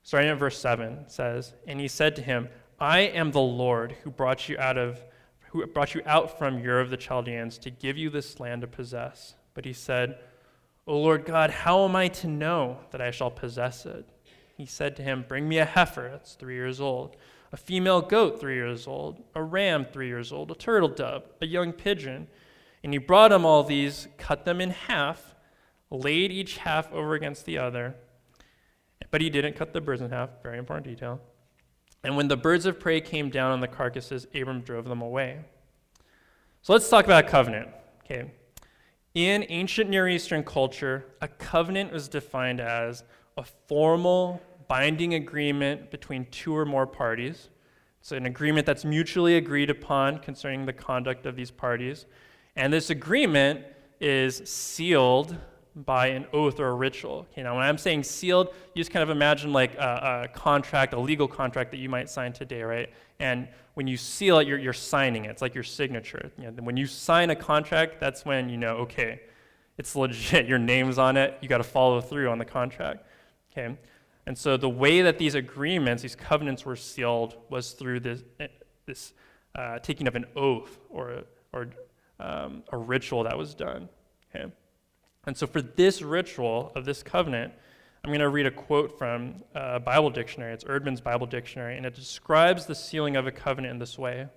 Starting 0.02 0.30
at 0.30 0.38
verse 0.38 0.58
7 0.58 1.04
says, 1.06 1.54
And 1.66 1.80
he 1.80 1.88
said 1.88 2.16
to 2.16 2.22
him, 2.22 2.48
I 2.80 3.00
am 3.00 3.30
the 3.30 3.40
Lord 3.40 3.92
who 4.02 4.10
brought 4.10 4.48
you 4.48 4.58
out 4.58 4.78
of 4.78 5.02
who 5.50 5.66
brought 5.66 5.94
you 5.94 6.02
out 6.04 6.38
from 6.38 6.62
Ur 6.62 6.80
of 6.80 6.90
the 6.90 6.96
Chaldeans 6.96 7.56
to 7.58 7.70
give 7.70 7.96
you 7.96 8.10
this 8.10 8.38
land 8.38 8.60
to 8.60 8.66
possess. 8.66 9.34
But 9.54 9.64
he 9.64 9.72
said, 9.72 10.18
O 10.86 10.98
Lord 10.98 11.24
God, 11.24 11.50
how 11.50 11.84
am 11.84 11.96
I 11.96 12.08
to 12.08 12.26
know 12.26 12.78
that 12.90 13.00
I 13.00 13.10
shall 13.10 13.30
possess 13.30 13.86
it? 13.86 14.08
He 14.56 14.66
said 14.66 14.96
to 14.96 15.02
him, 15.02 15.24
Bring 15.26 15.48
me 15.48 15.58
a 15.58 15.64
heifer 15.64 16.08
that's 16.10 16.34
three 16.34 16.54
years 16.54 16.80
old, 16.80 17.16
a 17.52 17.56
female 17.56 18.00
goat 18.00 18.40
three 18.40 18.54
years 18.54 18.86
old, 18.86 19.22
a 19.34 19.42
ram 19.42 19.84
three 19.84 20.08
years 20.08 20.32
old, 20.32 20.50
a 20.50 20.54
turtle 20.54 20.88
dove, 20.88 21.24
a 21.40 21.46
young 21.46 21.72
pigeon. 21.72 22.28
And 22.82 22.92
he 22.92 22.98
brought 22.98 23.32
him 23.32 23.44
all 23.44 23.64
these, 23.64 24.08
cut 24.18 24.44
them 24.44 24.60
in 24.60 24.70
half, 24.70 25.34
laid 25.90 26.30
each 26.30 26.58
half 26.58 26.92
over 26.92 27.14
against 27.14 27.46
the 27.46 27.58
other. 27.58 27.94
But 29.10 29.20
he 29.20 29.30
didn't 29.30 29.56
cut 29.56 29.72
the 29.72 29.80
birds 29.80 30.02
in 30.02 30.10
half, 30.10 30.42
very 30.42 30.58
important 30.58 30.86
detail. 30.86 31.20
And 32.04 32.16
when 32.16 32.28
the 32.28 32.36
birds 32.36 32.66
of 32.66 32.78
prey 32.78 33.00
came 33.00 33.30
down 33.30 33.52
on 33.52 33.60
the 33.60 33.68
carcasses, 33.68 34.26
Abram 34.34 34.60
drove 34.60 34.84
them 34.84 35.00
away. 35.00 35.40
So 36.62 36.72
let's 36.72 36.88
talk 36.88 37.04
about 37.04 37.26
covenant. 37.26 37.68
Okay. 38.04 38.30
In 39.14 39.46
ancient 39.48 39.90
Near 39.90 40.08
Eastern 40.08 40.44
culture, 40.44 41.06
a 41.20 41.28
covenant 41.28 41.92
was 41.92 42.08
defined 42.08 42.60
as 42.60 43.02
a 43.36 43.42
formal, 43.42 44.40
binding 44.68 45.14
agreement 45.14 45.90
between 45.90 46.26
two 46.30 46.56
or 46.56 46.64
more 46.64 46.86
parties. 46.86 47.48
It's 48.00 48.12
an 48.12 48.26
agreement 48.26 48.66
that's 48.66 48.84
mutually 48.84 49.36
agreed 49.36 49.70
upon 49.70 50.18
concerning 50.18 50.66
the 50.66 50.72
conduct 50.72 51.26
of 51.26 51.36
these 51.36 51.50
parties. 51.50 52.06
And 52.56 52.72
this 52.72 52.90
agreement 52.90 53.64
is 54.00 54.36
sealed 54.48 55.36
by 55.74 56.08
an 56.08 56.26
oath 56.32 56.58
or 56.60 56.68
a 56.68 56.74
ritual. 56.74 57.26
Okay, 57.32 57.42
now 57.42 57.54
when 57.54 57.64
I'm 57.64 57.78
saying 57.78 58.02
sealed, 58.02 58.48
you 58.74 58.80
just 58.80 58.90
kind 58.90 59.02
of 59.02 59.10
imagine 59.10 59.52
like 59.52 59.74
a, 59.76 60.24
a, 60.24 60.28
contract, 60.28 60.92
a 60.92 60.98
legal 60.98 61.28
contract 61.28 61.70
that 61.70 61.76
you 61.76 61.88
might 61.88 62.10
sign 62.10 62.32
today, 62.32 62.62
right? 62.62 62.90
And 63.20 63.48
when 63.74 63.86
you 63.86 63.96
seal 63.96 64.38
it, 64.38 64.48
you're, 64.48 64.58
you're 64.58 64.72
signing 64.72 65.24
it. 65.26 65.30
It's 65.30 65.42
like 65.42 65.54
your 65.54 65.64
signature. 65.64 66.32
You 66.36 66.50
know, 66.50 66.62
when 66.62 66.76
you 66.76 66.86
sign 66.86 67.30
a 67.30 67.36
contract, 67.36 68.00
that's 68.00 68.24
when 68.24 68.48
you 68.48 68.56
know, 68.56 68.76
okay, 68.78 69.20
it's 69.76 69.94
legit. 69.94 70.46
Your 70.48 70.58
name's 70.58 70.98
on 70.98 71.16
it. 71.16 71.38
You 71.40 71.48
got 71.48 71.58
to 71.58 71.64
follow 71.64 72.00
through 72.00 72.28
on 72.28 72.38
the 72.38 72.44
contract. 72.44 73.06
Okay, 73.52 73.76
and 74.28 74.36
so 74.36 74.58
the 74.58 74.68
way 74.68 75.00
that 75.00 75.16
these 75.16 75.34
agreements, 75.34 76.02
these 76.02 76.14
covenants, 76.14 76.66
were 76.66 76.76
sealed 76.76 77.34
was 77.48 77.72
through 77.72 78.00
this, 78.00 78.22
this 78.84 79.14
uh, 79.54 79.78
taking 79.78 80.06
of 80.06 80.16
an 80.16 80.26
oath 80.36 80.78
or 80.90 81.22
or 81.54 81.70
um, 82.20 82.62
a 82.70 82.76
ritual 82.76 83.24
that 83.24 83.38
was 83.38 83.54
done. 83.54 83.88
Okay. 84.28 84.52
And 85.24 85.34
so 85.34 85.46
for 85.46 85.62
this 85.62 86.02
ritual 86.02 86.72
of 86.74 86.84
this 86.84 87.02
covenant, 87.02 87.54
I'm 88.04 88.10
going 88.10 88.20
to 88.20 88.28
read 88.28 88.44
a 88.44 88.50
quote 88.50 88.98
from 88.98 89.36
a 89.54 89.80
Bible 89.80 90.10
dictionary. 90.10 90.52
It's 90.52 90.64
Eerdmans 90.64 91.02
Bible 91.02 91.26
Dictionary, 91.26 91.78
and 91.78 91.86
it 91.86 91.94
describes 91.94 92.66
the 92.66 92.74
sealing 92.74 93.16
of 93.16 93.26
a 93.26 93.32
covenant 93.32 93.72
in 93.72 93.78
this 93.78 93.98
way. 93.98 94.20
It 94.20 94.30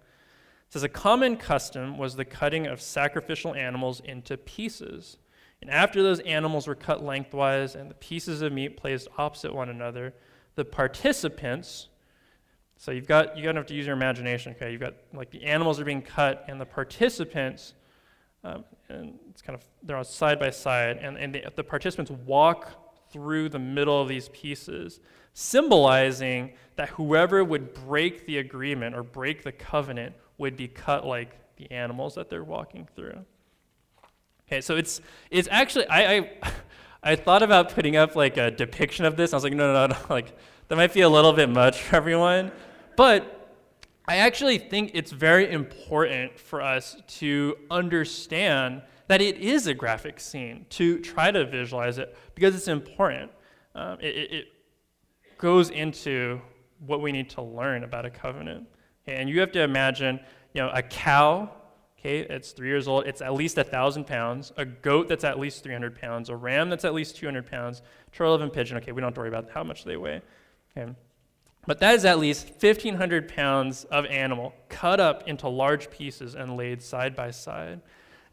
says, 0.69 0.83
A 0.83 0.89
common 0.89 1.35
custom 1.35 1.97
was 1.97 2.15
the 2.15 2.23
cutting 2.23 2.65
of 2.65 2.79
sacrificial 2.79 3.53
animals 3.55 3.99
into 4.05 4.37
pieces. 4.37 5.17
And 5.61 5.69
after 5.69 6.01
those 6.01 6.19
animals 6.21 6.67
were 6.67 6.75
cut 6.75 7.03
lengthwise 7.03 7.75
and 7.75 7.89
the 7.89 7.95
pieces 7.95 8.41
of 8.41 8.51
meat 8.51 8.77
placed 8.77 9.07
opposite 9.17 9.53
one 9.53 9.69
another, 9.69 10.13
the 10.55 10.65
participants, 10.65 11.87
so 12.77 12.91
you've 12.91 13.07
got, 13.07 13.37
you're 13.37 13.53
to 13.53 13.59
have 13.59 13.67
to 13.67 13.75
use 13.75 13.85
your 13.85 13.95
imagination, 13.95 14.53
okay? 14.53 14.71
You've 14.71 14.81
got, 14.81 14.95
like, 15.13 15.29
the 15.29 15.43
animals 15.43 15.79
are 15.79 15.85
being 15.85 16.01
cut, 16.01 16.45
and 16.47 16.59
the 16.59 16.65
participants 16.65 17.75
um, 18.43 18.63
and 18.89 19.19
it's 19.29 19.41
kind 19.41 19.57
of, 19.57 19.65
they're 19.83 19.97
on 19.97 20.05
side 20.05 20.39
by 20.39 20.49
side, 20.49 20.97
and, 20.97 21.17
and 21.17 21.35
the, 21.35 21.43
the 21.55 21.63
participants 21.63 22.11
walk 22.25 23.11
through 23.11 23.49
the 23.49 23.59
middle 23.59 24.01
of 24.01 24.07
these 24.07 24.29
pieces, 24.29 24.99
symbolizing 25.33 26.53
that 26.75 26.89
whoever 26.89 27.43
would 27.43 27.73
break 27.73 28.25
the 28.25 28.39
agreement 28.39 28.95
or 28.95 29.03
break 29.03 29.43
the 29.43 29.51
covenant 29.51 30.15
would 30.37 30.55
be 30.55 30.67
cut 30.67 31.05
like 31.05 31.37
the 31.57 31.69
animals 31.71 32.15
that 32.15 32.29
they're 32.29 32.43
walking 32.43 32.87
through. 32.95 33.23
Okay, 34.51 34.59
so 34.59 34.75
it's, 34.75 34.99
it's 35.29 35.47
actually, 35.49 35.87
I, 35.87 36.17
I, 36.17 36.31
I 37.03 37.15
thought 37.15 37.41
about 37.41 37.73
putting 37.73 37.95
up 37.95 38.17
like 38.17 38.35
a 38.35 38.51
depiction 38.51 39.05
of 39.05 39.15
this. 39.15 39.31
I 39.31 39.37
was 39.37 39.45
like, 39.45 39.53
no, 39.53 39.71
no, 39.71 39.87
no, 39.93 39.97
like 40.09 40.33
that 40.67 40.75
might 40.75 40.93
be 40.93 41.01
a 41.01 41.09
little 41.09 41.31
bit 41.31 41.49
much 41.49 41.81
for 41.81 41.95
everyone. 41.95 42.51
But 42.97 43.37
I 44.09 44.17
actually 44.17 44.57
think 44.57 44.91
it's 44.93 45.11
very 45.11 45.49
important 45.49 46.37
for 46.37 46.61
us 46.61 46.97
to 47.19 47.55
understand 47.69 48.81
that 49.07 49.21
it 49.21 49.37
is 49.37 49.67
a 49.67 49.73
graphic 49.73 50.19
scene, 50.19 50.65
to 50.71 50.99
try 50.99 51.31
to 51.31 51.45
visualize 51.45 51.97
it, 51.97 52.17
because 52.35 52.53
it's 52.53 52.67
important. 52.67 53.31
Um, 53.73 53.99
it, 54.01 54.31
it, 54.31 54.45
goes 55.37 55.71
into 55.71 56.39
what 56.85 57.01
we 57.01 57.11
need 57.11 57.27
to 57.27 57.41
learn 57.41 57.83
about 57.83 58.05
a 58.05 58.11
covenant. 58.11 58.67
And 59.07 59.27
you 59.27 59.39
have 59.39 59.51
to 59.53 59.63
imagine, 59.63 60.19
you 60.53 60.61
know, 60.61 60.69
a 60.71 60.83
cow, 60.83 61.49
okay, 62.01 62.19
it's 62.19 62.51
three 62.51 62.67
years 62.67 62.87
old, 62.87 63.05
it's 63.05 63.21
at 63.21 63.33
least 63.33 63.57
a 63.57 63.61
1,000 63.61 64.05
pounds, 64.05 64.51
a 64.57 64.65
goat 64.65 65.07
that's 65.07 65.23
at 65.23 65.39
least 65.39 65.63
300 65.63 65.99
pounds, 65.99 66.29
a 66.29 66.35
ram 66.35 66.69
that's 66.69 66.83
at 66.83 66.93
least 66.93 67.15
200 67.17 67.49
pounds, 67.49 67.83
turtle 68.11 68.41
and 68.41 68.51
pigeon, 68.51 68.77
okay, 68.77 68.91
we 68.91 69.01
don't 69.01 69.09
have 69.09 69.13
to 69.13 69.19
worry 69.19 69.29
about 69.29 69.49
how 69.51 69.63
much 69.63 69.83
they 69.83 69.97
weigh. 69.97 70.21
Okay. 70.75 70.91
But 71.67 71.79
that 71.79 71.93
is 71.93 72.05
at 72.05 72.17
least 72.17 72.49
1,500 72.59 73.27
pounds 73.27 73.83
of 73.85 74.05
animal 74.07 74.53
cut 74.67 74.99
up 74.99 75.27
into 75.27 75.47
large 75.47 75.91
pieces 75.91 76.33
and 76.33 76.57
laid 76.57 76.81
side 76.81 77.15
by 77.15 77.29
side. 77.29 77.81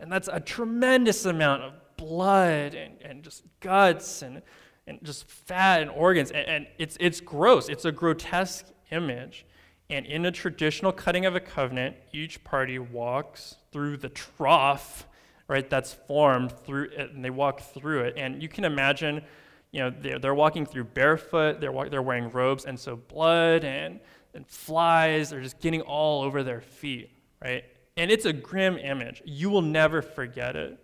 And 0.01 0.11
that's 0.11 0.29
a 0.33 0.41
tremendous 0.41 1.27
amount 1.27 1.63
of 1.63 1.73
blood 1.99 2.75
and, 2.75 2.95
and 3.03 3.23
just 3.23 3.43
guts 3.61 4.23
and, 4.23 4.41
and 4.87 4.99
just 5.03 5.29
fat 5.29 5.83
and 5.83 5.91
organs. 5.91 6.31
And, 6.31 6.49
and 6.49 6.67
it's, 6.79 6.97
it's 7.01 7.21
gross, 7.21 7.69
it's 7.69 7.85
a 7.85 7.93
grotesque 7.93 8.67
image. 8.91 9.45
And 9.91 10.05
in 10.05 10.27
a 10.27 10.31
traditional 10.31 10.93
cutting 10.93 11.25
of 11.25 11.35
a 11.35 11.41
covenant, 11.41 11.97
each 12.13 12.45
party 12.45 12.79
walks 12.79 13.57
through 13.73 13.99
the 13.99 14.09
trough, 14.09 15.07
right, 15.49 15.69
that's 15.69 15.95
formed 15.95 16.53
through 16.53 16.91
it, 16.97 17.13
and 17.13 17.25
they 17.25 17.31
walk 17.31 17.61
through 17.61 18.01
it. 18.01 18.15
And 18.17 18.43
you 18.43 18.49
can 18.49 18.65
imagine 18.65 19.23
you 19.71 19.81
know, 19.81 19.91
they're, 19.91 20.19
they're 20.19 20.35
walking 20.35 20.65
through 20.65 20.85
barefoot, 20.85 21.61
they're, 21.61 21.89
they're 21.91 22.03
wearing 22.03 22.31
robes, 22.31 22.65
and 22.65 22.79
so 22.79 22.97
blood 22.97 23.65
and, 23.65 24.01
and 24.35 24.47
flies 24.47 25.33
are 25.33 25.43
just 25.43 25.61
getting 25.61 25.83
all 25.83 26.23
over 26.23 26.43
their 26.43 26.61
feet, 26.61 27.11
right? 27.43 27.65
And 27.97 28.11
it's 28.11 28.25
a 28.25 28.33
grim 28.33 28.79
image. 28.79 29.23
You 29.25 29.51
will 29.51 29.63
never 29.63 30.01
forget 30.01 30.57
it. 30.57 30.79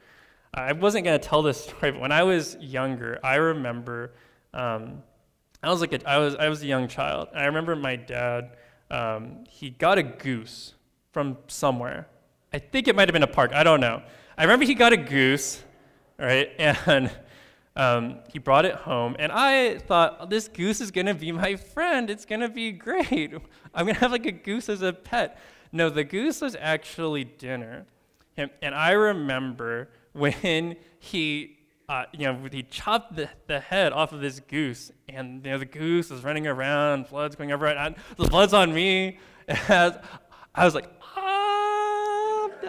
I 0.52 0.72
wasn't 0.72 1.04
going 1.04 1.18
to 1.18 1.26
tell 1.26 1.42
this 1.42 1.62
story, 1.64 1.92
but 1.92 2.00
when 2.00 2.12
I 2.12 2.22
was 2.24 2.56
younger, 2.60 3.18
I 3.24 3.36
remember 3.36 4.12
um, 4.52 5.02
I 5.62 5.70
was 5.70 5.80
like 5.80 5.92
a, 5.92 6.08
I 6.08 6.18
was 6.18 6.36
I 6.36 6.48
was 6.48 6.62
a 6.62 6.66
young 6.66 6.86
child, 6.86 7.28
and 7.32 7.40
I 7.40 7.46
remember 7.46 7.74
my 7.74 7.96
dad. 7.96 8.56
Um, 8.94 9.42
he 9.50 9.70
got 9.70 9.98
a 9.98 10.04
goose 10.04 10.74
from 11.10 11.36
somewhere. 11.48 12.06
I 12.52 12.60
think 12.60 12.86
it 12.86 12.94
might 12.94 13.08
have 13.08 13.12
been 13.12 13.24
a 13.24 13.26
park. 13.26 13.52
I 13.52 13.64
don't 13.64 13.80
know. 13.80 14.00
I 14.38 14.42
remember 14.42 14.64
he 14.64 14.74
got 14.74 14.92
a 14.92 14.96
goose, 14.96 15.62
right? 16.16 16.50
And 16.86 17.10
um, 17.76 18.20
he 18.32 18.38
brought 18.38 18.64
it 18.64 18.76
home, 18.76 19.16
and 19.18 19.32
I 19.32 19.78
thought, 19.78 20.30
this 20.30 20.46
goose 20.46 20.80
is 20.80 20.92
going 20.92 21.06
to 21.06 21.14
be 21.14 21.32
my 21.32 21.56
friend. 21.56 22.08
It's 22.08 22.24
going 22.24 22.42
to 22.42 22.48
be 22.48 22.70
great. 22.70 23.34
I'm 23.74 23.86
going 23.86 23.94
to 23.94 24.00
have 24.00 24.12
like 24.12 24.26
a 24.26 24.32
goose 24.32 24.68
as 24.68 24.80
a 24.80 24.92
pet. 24.92 25.40
No, 25.72 25.90
the 25.90 26.04
goose 26.04 26.40
was 26.40 26.56
actually 26.60 27.24
dinner. 27.24 27.86
And, 28.36 28.48
and 28.62 28.76
I 28.76 28.92
remember 28.92 29.88
when 30.12 30.76
he, 31.00 31.53
uh, 31.88 32.04
you 32.12 32.26
know, 32.26 32.38
he 32.50 32.62
chopped 32.62 33.16
the, 33.16 33.28
the 33.46 33.60
head 33.60 33.92
off 33.92 34.12
of 34.12 34.20
this 34.20 34.40
goose, 34.40 34.90
and 35.08 35.44
you 35.44 35.52
know, 35.52 35.58
the 35.58 35.66
goose 35.66 36.10
was 36.10 36.24
running 36.24 36.46
around, 36.46 37.08
blood's 37.08 37.36
going 37.36 37.50
everywhere, 37.52 37.76
and 37.76 37.94
the 38.16 38.26
blood's 38.26 38.54
on 38.54 38.72
me. 38.72 39.18
And 39.68 40.00
I 40.54 40.64
was 40.64 40.74
like, 40.74 40.88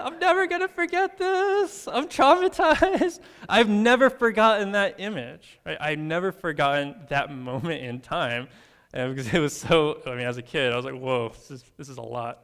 I'm 0.05 0.19
never 0.19 0.45
to 0.47 0.67
forget 0.67 1.17
this. 1.17 1.87
I'm 1.87 2.07
traumatized. 2.07 3.19
I've 3.49 3.69
never 3.69 4.09
forgotten 4.09 4.73
that 4.73 4.99
image. 4.99 5.59
Right? 5.65 5.77
I've 5.79 5.99
never 5.99 6.31
forgotten 6.31 6.95
that 7.09 7.31
moment 7.31 7.81
in 7.81 8.01
time 8.01 8.47
uh, 8.93 9.07
because 9.09 9.33
it 9.33 9.39
was 9.39 9.55
so, 9.55 10.01
I 10.05 10.11
mean, 10.11 10.27
as 10.27 10.37
a 10.37 10.41
kid, 10.41 10.73
I 10.73 10.75
was 10.75 10.85
like, 10.85 10.95
whoa, 10.95 11.29
this 11.29 11.51
is, 11.51 11.63
this 11.77 11.89
is 11.89 11.97
a 11.97 12.03
lot. 12.03 12.43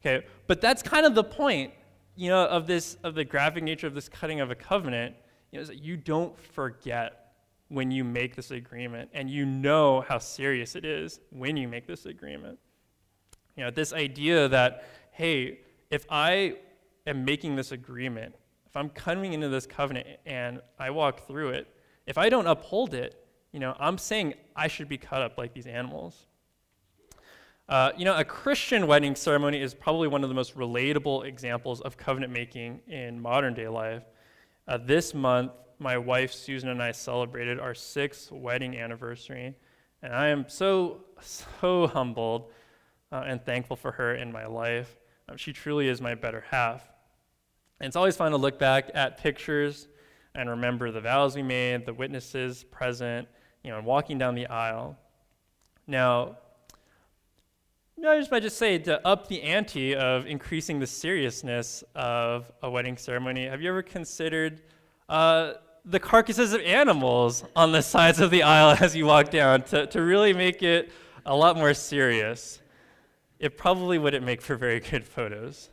Okay, 0.00 0.24
but 0.46 0.60
that's 0.60 0.82
kind 0.82 1.04
of 1.04 1.14
the 1.14 1.24
point, 1.24 1.72
you 2.16 2.30
know, 2.30 2.44
of 2.46 2.66
this, 2.66 2.96
of 3.02 3.14
the 3.14 3.24
graphic 3.24 3.64
nature 3.64 3.86
of 3.86 3.94
this 3.94 4.08
cutting 4.08 4.40
of 4.40 4.50
a 4.50 4.54
covenant, 4.54 5.14
you 5.50 5.58
know, 5.58 5.62
is 5.62 5.68
that 5.68 5.82
you 5.82 5.96
don't 5.96 6.38
forget 6.38 7.32
when 7.68 7.90
you 7.90 8.02
make 8.02 8.34
this 8.34 8.50
agreement, 8.50 9.10
and 9.12 9.30
you 9.30 9.46
know 9.46 10.00
how 10.00 10.18
serious 10.18 10.74
it 10.74 10.84
is 10.84 11.20
when 11.30 11.56
you 11.56 11.68
make 11.68 11.86
this 11.86 12.06
agreement. 12.06 12.58
You 13.56 13.64
know, 13.64 13.70
this 13.70 13.92
idea 13.92 14.48
that, 14.48 14.84
hey, 15.12 15.60
if 15.90 16.04
I 16.10 16.56
am 17.06 17.24
making 17.24 17.56
this 17.56 17.70
agreement, 17.72 18.34
if 18.66 18.76
I'm 18.76 18.88
coming 18.90 19.32
into 19.32 19.48
this 19.48 19.66
covenant 19.66 20.06
and 20.26 20.60
I 20.78 20.90
walk 20.90 21.26
through 21.26 21.50
it, 21.50 21.68
if 22.06 22.18
I 22.18 22.28
don't 22.28 22.46
uphold 22.46 22.94
it, 22.94 23.24
you 23.52 23.60
know, 23.60 23.76
I'm 23.78 23.98
saying 23.98 24.34
I 24.54 24.68
should 24.68 24.88
be 24.88 24.98
cut 24.98 25.22
up 25.22 25.38
like 25.38 25.52
these 25.52 25.66
animals. 25.66 26.26
Uh, 27.68 27.92
you 27.96 28.04
know, 28.04 28.16
a 28.16 28.24
Christian 28.24 28.88
wedding 28.88 29.14
ceremony 29.14 29.60
is 29.60 29.74
probably 29.74 30.08
one 30.08 30.24
of 30.24 30.28
the 30.28 30.34
most 30.34 30.56
relatable 30.56 31.24
examples 31.24 31.80
of 31.80 31.96
covenant 31.96 32.32
making 32.32 32.80
in 32.88 33.20
modern 33.20 33.54
day 33.54 33.68
life. 33.68 34.02
Uh, 34.70 34.78
this 34.78 35.14
month, 35.14 35.50
my 35.80 35.98
wife 35.98 36.32
Susan 36.32 36.68
and 36.68 36.80
I 36.80 36.92
celebrated 36.92 37.58
our 37.58 37.74
sixth 37.74 38.30
wedding 38.30 38.76
anniversary, 38.76 39.56
and 40.00 40.14
I 40.14 40.28
am 40.28 40.44
so, 40.46 41.00
so 41.20 41.88
humbled 41.88 42.52
uh, 43.10 43.24
and 43.26 43.44
thankful 43.44 43.74
for 43.74 43.90
her 43.90 44.14
in 44.14 44.30
my 44.30 44.46
life. 44.46 45.00
Um, 45.28 45.36
she 45.36 45.52
truly 45.52 45.88
is 45.88 46.00
my 46.00 46.14
better 46.14 46.44
half. 46.48 46.88
And 47.80 47.88
it's 47.88 47.96
always 47.96 48.16
fun 48.16 48.30
to 48.30 48.36
look 48.36 48.60
back 48.60 48.92
at 48.94 49.18
pictures 49.18 49.88
and 50.36 50.48
remember 50.48 50.92
the 50.92 51.00
vows 51.00 51.34
we 51.34 51.42
made, 51.42 51.84
the 51.84 51.92
witnesses 51.94 52.62
present, 52.62 53.26
you 53.64 53.72
know, 53.72 53.78
and 53.78 53.84
walking 53.84 54.18
down 54.18 54.36
the 54.36 54.46
aisle. 54.46 54.96
Now, 55.88 56.36
I 58.08 58.16
just 58.18 58.30
might 58.30 58.42
just 58.42 58.56
say 58.56 58.78
to 58.78 59.06
up 59.06 59.28
the 59.28 59.42
ante 59.42 59.94
of 59.94 60.24
increasing 60.24 60.78
the 60.78 60.86
seriousness 60.86 61.84
of 61.94 62.50
a 62.62 62.70
wedding 62.70 62.96
ceremony, 62.96 63.46
have 63.46 63.60
you 63.60 63.68
ever 63.68 63.82
considered 63.82 64.62
uh, 65.10 65.54
the 65.84 66.00
carcasses 66.00 66.54
of 66.54 66.62
animals 66.62 67.44
on 67.54 67.72
the 67.72 67.82
sides 67.82 68.18
of 68.18 68.30
the 68.30 68.42
aisle 68.42 68.74
as 68.80 68.96
you 68.96 69.04
walk 69.04 69.28
down 69.30 69.62
to, 69.64 69.86
to 69.86 70.00
really 70.00 70.32
make 70.32 70.62
it 70.62 70.90
a 71.26 71.36
lot 71.36 71.56
more 71.56 71.74
serious? 71.74 72.62
It 73.38 73.58
probably 73.58 73.98
wouldn't 73.98 74.24
make 74.24 74.40
for 74.40 74.56
very 74.56 74.80
good 74.80 75.04
photos. 75.04 75.68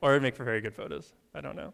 Or 0.00 0.12
it'd 0.12 0.22
make 0.22 0.34
for 0.34 0.44
very 0.44 0.60
good 0.60 0.74
photos. 0.74 1.12
I 1.34 1.40
don't 1.40 1.54
know. 1.54 1.72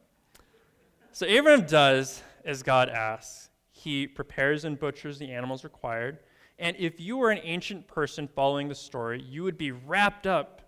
So 1.12 1.24
Abraham 1.24 1.64
does 1.66 2.22
as 2.44 2.62
God 2.62 2.90
asks. 2.90 3.48
He 3.70 4.06
prepares 4.06 4.66
and 4.66 4.78
butchers 4.78 5.18
the 5.18 5.32
animals 5.32 5.64
required. 5.64 6.18
And 6.62 6.74
if 6.78 6.98
you 6.98 7.18
were 7.18 7.30
an 7.30 7.40
ancient 7.42 7.86
person 7.86 8.26
following 8.26 8.68
the 8.68 8.74
story, 8.74 9.20
you 9.20 9.42
would 9.42 9.58
be 9.58 9.72
wrapped 9.72 10.26
up 10.26 10.62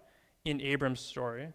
in 0.45 0.61
Abram's 0.61 1.01
story. 1.01 1.49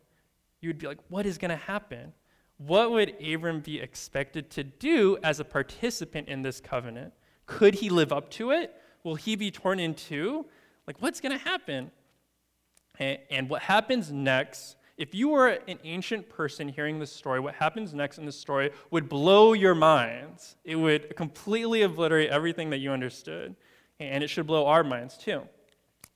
You 0.62 0.69
would 0.69 0.80
be 0.80 0.88
like, 0.88 0.97
what 1.10 1.28
is 1.28 1.38
going 1.38 1.52
to 1.52 1.56
happen? 1.56 2.13
what 2.60 2.91
would 2.91 3.15
Abram 3.25 3.62
be 3.62 3.80
expected 3.80 4.49
to 4.52 4.63
do 4.63 5.17
as 5.23 5.39
a 5.39 5.45
participant 5.45 6.28
in 6.28 6.41
this 6.41 6.60
covenant? 6.60 7.13
Could 7.45 7.75
he 7.75 7.89
live 7.89 8.12
up 8.12 8.30
to 8.32 8.52
it? 8.52 8.75
Will 9.04 9.15
he 9.15 9.38
be 9.38 9.49
torn 9.49 9.80
in 9.80 9.95
two? 9.95 10.45
Like, 10.86 11.02
what's 11.02 11.21
going 11.21 11.32
to 11.32 11.43
happen? 11.43 11.89
And 12.99 13.49
what 13.49 13.62
happens 13.62 14.12
next, 14.12 14.75
if 14.97 15.15
you 15.15 15.30
were 15.30 15.47
an 15.47 15.80
ancient 15.86 16.28
person 16.28 16.67
hearing 16.67 16.99
this 16.99 17.13
story, 17.13 17.39
what 17.39 17.56
happens 17.56 17.93
next 17.93 18.17
in 18.17 18.25
this 18.25 18.38
story 18.38 18.71
would 18.91 19.08
blow 19.08 19.54
your 19.54 19.73
minds. 19.73 20.58
It 20.65 20.75
would 20.75 21.15
completely 21.15 21.84
obliterate 21.84 22.30
everything 22.30 22.71
that 22.71 22.80
you 22.80 22.91
understood. 22.91 23.56
And 23.99 24.23
it 24.23 24.29
should 24.29 24.47
blow 24.47 24.65
our 24.65 24.83
minds 24.83 25.17
too. 25.17 25.41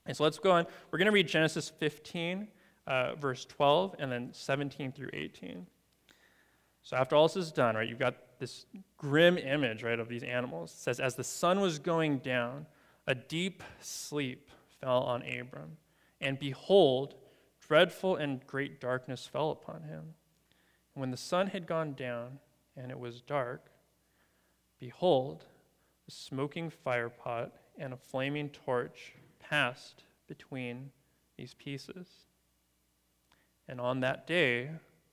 And 0.05 0.15
so 0.15 0.23
let's 0.23 0.39
go 0.39 0.51
on. 0.51 0.65
We're 0.91 0.99
going 0.99 1.07
to 1.07 1.11
read 1.11 1.27
Genesis 1.27 1.69
15, 1.69 2.47
uh, 2.87 3.15
verse 3.15 3.45
12, 3.45 3.95
and 3.99 4.11
then 4.11 4.29
17 4.33 4.91
through 4.91 5.09
18. 5.13 5.65
So 6.81 6.97
after 6.97 7.15
all 7.15 7.27
this 7.27 7.37
is 7.37 7.51
done, 7.51 7.75
right, 7.75 7.87
you've 7.87 7.99
got 7.99 8.15
this 8.39 8.65
grim 8.97 9.37
image, 9.37 9.83
right, 9.83 9.99
of 9.99 10.09
these 10.09 10.23
animals. 10.23 10.71
It 10.71 10.79
says, 10.79 10.99
As 10.99 11.15
the 11.15 11.23
sun 11.23 11.61
was 11.61 11.79
going 11.79 12.19
down, 12.19 12.65
a 13.07 13.15
deep 13.15 13.63
sleep 13.79 14.49
fell 14.81 15.03
on 15.03 15.21
Abram. 15.21 15.77
And 16.19 16.37
behold, 16.37 17.15
dreadful 17.65 18.17
and 18.17 18.45
great 18.45 18.81
darkness 18.81 19.25
fell 19.25 19.51
upon 19.51 19.83
him. 19.83 20.13
And 20.93 21.01
when 21.01 21.11
the 21.11 21.17
sun 21.17 21.47
had 21.47 21.65
gone 21.65 21.93
down 21.93 22.39
and 22.75 22.91
it 22.91 22.99
was 22.99 23.21
dark, 23.21 23.71
behold, 24.79 25.45
a 26.07 26.11
smoking 26.11 26.71
firepot 26.85 27.51
and 27.77 27.93
a 27.93 27.97
flaming 27.97 28.49
torch 28.49 29.13
passed 29.39 30.03
between 30.27 30.91
these 31.37 31.53
pieces. 31.53 32.07
And 33.67 33.79
on 33.79 33.99
that 34.01 34.27
day, 34.27 34.69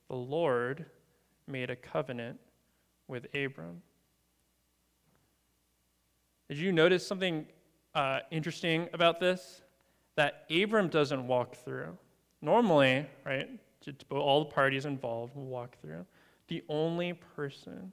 the 0.09 0.16
Lord 0.16 0.87
made 1.46 1.70
a 1.70 1.77
covenant 1.77 2.38
with 3.09 3.27
Abram. 3.35 3.83
Did 6.49 6.59
you 6.59 6.73
notice 6.73 7.07
something 7.07 7.46
uh, 7.94 8.20
interesting 8.31 8.88
about 8.92 9.20
this? 9.20 9.62
That 10.16 10.44
Abram 10.51 10.88
doesn't 10.88 11.27
walk 11.27 11.55
through. 11.55 11.96
Normally, 12.42 13.07
right, 13.25 13.49
all 14.11 14.44
the 14.44 14.51
parties 14.51 14.85
involved 14.85 15.35
will 15.37 15.46
walk 15.46 15.77
through. 15.81 16.05
The 16.49 16.62
only 16.68 17.12
person 17.12 17.92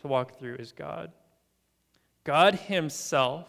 to 0.00 0.08
walk 0.08 0.38
through 0.38 0.56
is 0.56 0.72
God. 0.72 1.12
God 2.26 2.56
Himself 2.56 3.46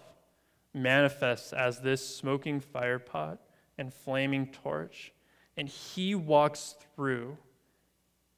manifests 0.72 1.52
as 1.52 1.80
this 1.80 2.16
smoking 2.16 2.62
firepot 2.62 3.40
and 3.80 3.92
flaming 3.92 4.52
torch, 4.52 5.12
and 5.58 5.68
He 5.68 6.14
walks 6.14 6.76
through 6.96 7.40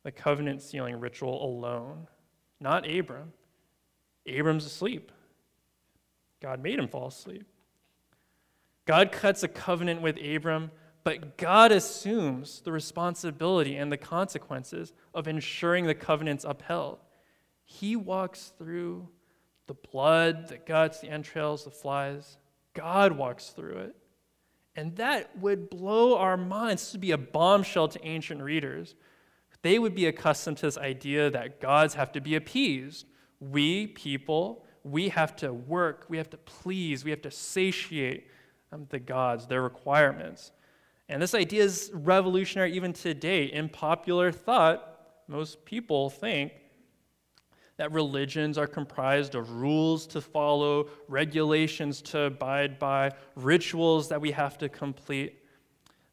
the 0.04 0.13
covenant 0.13 0.62
sealing 0.62 0.97
ritual 0.97 1.43
alone, 1.43 2.08
not 2.62 2.89
Abram. 2.89 3.34
Abram's 4.25 4.65
asleep. 4.65 5.12
God 6.39 6.63
made 6.63 6.80
him 6.80 6.88
fall 6.88 7.08
asleep. 7.08 7.45
God 8.86 9.12
cuts 9.12 9.43
a 9.43 9.49
covenant 9.49 10.02
with 10.02 10.17
Abram, 10.23 10.71
but 11.04 11.36
God 11.36 11.73
assumes 11.73 12.62
the 12.62 12.71
responsibility 12.71 13.75
and 13.75 13.91
the 13.91 13.97
consequences 13.97 14.93
of 15.13 15.28
ensuring 15.28 15.86
the 15.86 15.95
covenant's 15.95 16.45
upheld. 16.45 16.99
He 17.65 17.97
walks 17.97 18.54
through 18.58 19.10
the 19.70 19.90
blood, 19.90 20.50
the 20.50 20.58
guts, 20.58 21.00
the 21.00 21.10
entrails, 21.10 21.64
the 21.64 21.72
flies. 21.72 22.38
God 22.74 23.14
walks 23.14 23.52
through 23.52 23.78
it. 23.78 23.96
And 24.76 24.96
that 24.98 25.38
would 25.40 25.70
blow 25.70 26.18
our 26.18 26.36
minds. 26.36 26.84
This 26.84 26.94
would 26.94 27.02
be 27.02 27.12
a 27.12 27.18
bombshell 27.18 27.88
to 27.88 28.06
ancient 28.06 28.42
readers 28.42 28.96
they 29.62 29.80
would 29.80 29.96
be 29.96 30.06
accustomed 30.06 30.58
to 30.58 30.66
this 30.66 30.78
idea 30.78 31.30
that 31.30 31.60
gods 31.60 31.94
have 31.96 32.12
to 32.14 32.22
be 32.22 32.36
appeased. 32.36 33.06
We, 33.40 33.88
people, 33.88 34.66
we 34.84 35.10
have 35.10 35.36
to 35.38 35.54
work, 35.54 36.06
we 36.08 36.18
have 36.18 36.30
to 36.30 36.38
please, 36.38 37.04
we 37.04 37.12
have 37.12 37.22
to 37.24 37.32
satiate 37.32 38.28
um, 38.72 38.88
the 38.90 39.00
gods, 39.00 39.48
their 39.48 39.62
requirements. 39.62 40.52
And 41.10 41.22
this 41.22 41.34
idea 41.34 41.64
is 41.64 41.92
revolutionary 41.94 42.74
even 42.74 42.94
today. 42.94 43.46
In 43.46 43.68
popular 43.68 44.32
thought, 44.32 44.86
most 45.28 45.66
people 45.66 46.10
think 46.10 46.54
that 47.80 47.94
religions 47.94 48.58
are 48.58 48.68
comprised 48.68 49.36
of 49.36 49.50
rules 49.52 50.06
to 50.06 50.20
follow, 50.20 50.89
regulations 51.08 52.02
to 52.02 52.24
abide 52.24 52.78
by, 52.78 53.10
rituals 53.38 54.10
that 54.10 54.20
we 54.20 54.32
have 54.32 54.58
to 54.58 54.68
complete. 54.68 55.46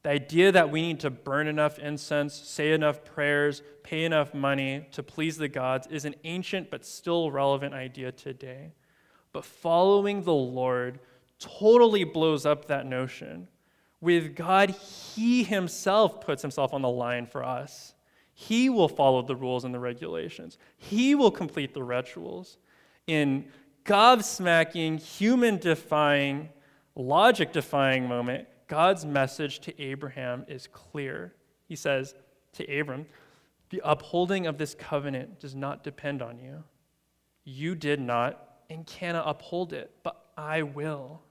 The 0.04 0.10
idea 0.10 0.52
that 0.52 0.70
we 0.70 0.80
need 0.80 1.00
to 1.00 1.10
burn 1.10 1.48
enough 1.48 1.80
incense, 1.80 2.34
say 2.34 2.70
enough 2.70 3.04
prayers, 3.04 3.62
pay 3.82 4.04
enough 4.04 4.32
money 4.32 4.86
to 4.92 5.02
please 5.02 5.38
the 5.38 5.48
gods 5.48 5.88
is 5.88 6.04
an 6.04 6.14
ancient 6.22 6.70
but 6.70 6.84
still 6.84 7.32
relevant 7.32 7.74
idea 7.74 8.12
today. 8.12 8.72
But 9.32 9.44
following 9.44 10.22
the 10.22 10.32
Lord 10.32 11.00
totally 11.40 12.04
blows 12.04 12.46
up 12.46 12.66
that 12.66 12.86
notion. 12.86 13.48
With 14.00 14.36
God, 14.36 14.70
He 14.70 15.42
Himself 15.42 16.20
puts 16.20 16.42
Himself 16.42 16.72
on 16.72 16.82
the 16.82 16.88
line 16.88 17.26
for 17.26 17.42
us. 17.42 17.92
He 18.38 18.68
will 18.68 18.88
follow 18.88 19.22
the 19.22 19.34
rules 19.34 19.64
and 19.64 19.72
the 19.72 19.78
regulations, 19.78 20.58
He 20.76 21.14
will 21.14 21.30
complete 21.30 21.72
the 21.72 21.82
rituals. 21.82 22.58
In 23.06 23.46
gobsmacking, 23.86 25.00
human 25.00 25.56
defying, 25.56 26.50
logic 26.94 27.52
defying 27.52 28.06
moment, 28.06 28.46
God's 28.68 29.06
message 29.06 29.60
to 29.60 29.80
Abraham 29.80 30.44
is 30.48 30.66
clear. 30.66 31.32
He 31.66 31.76
says 31.76 32.14
to 32.54 32.78
Abram, 32.78 33.06
The 33.70 33.80
upholding 33.82 34.46
of 34.46 34.58
this 34.58 34.74
covenant 34.74 35.40
does 35.40 35.54
not 35.54 35.82
depend 35.82 36.20
on 36.20 36.38
you. 36.38 36.62
You 37.42 37.74
did 37.74 38.00
not 38.00 38.58
and 38.68 38.86
cannot 38.86 39.26
uphold 39.26 39.72
it, 39.72 39.92
but 40.02 40.26
I 40.36 40.60
will. 40.62 41.22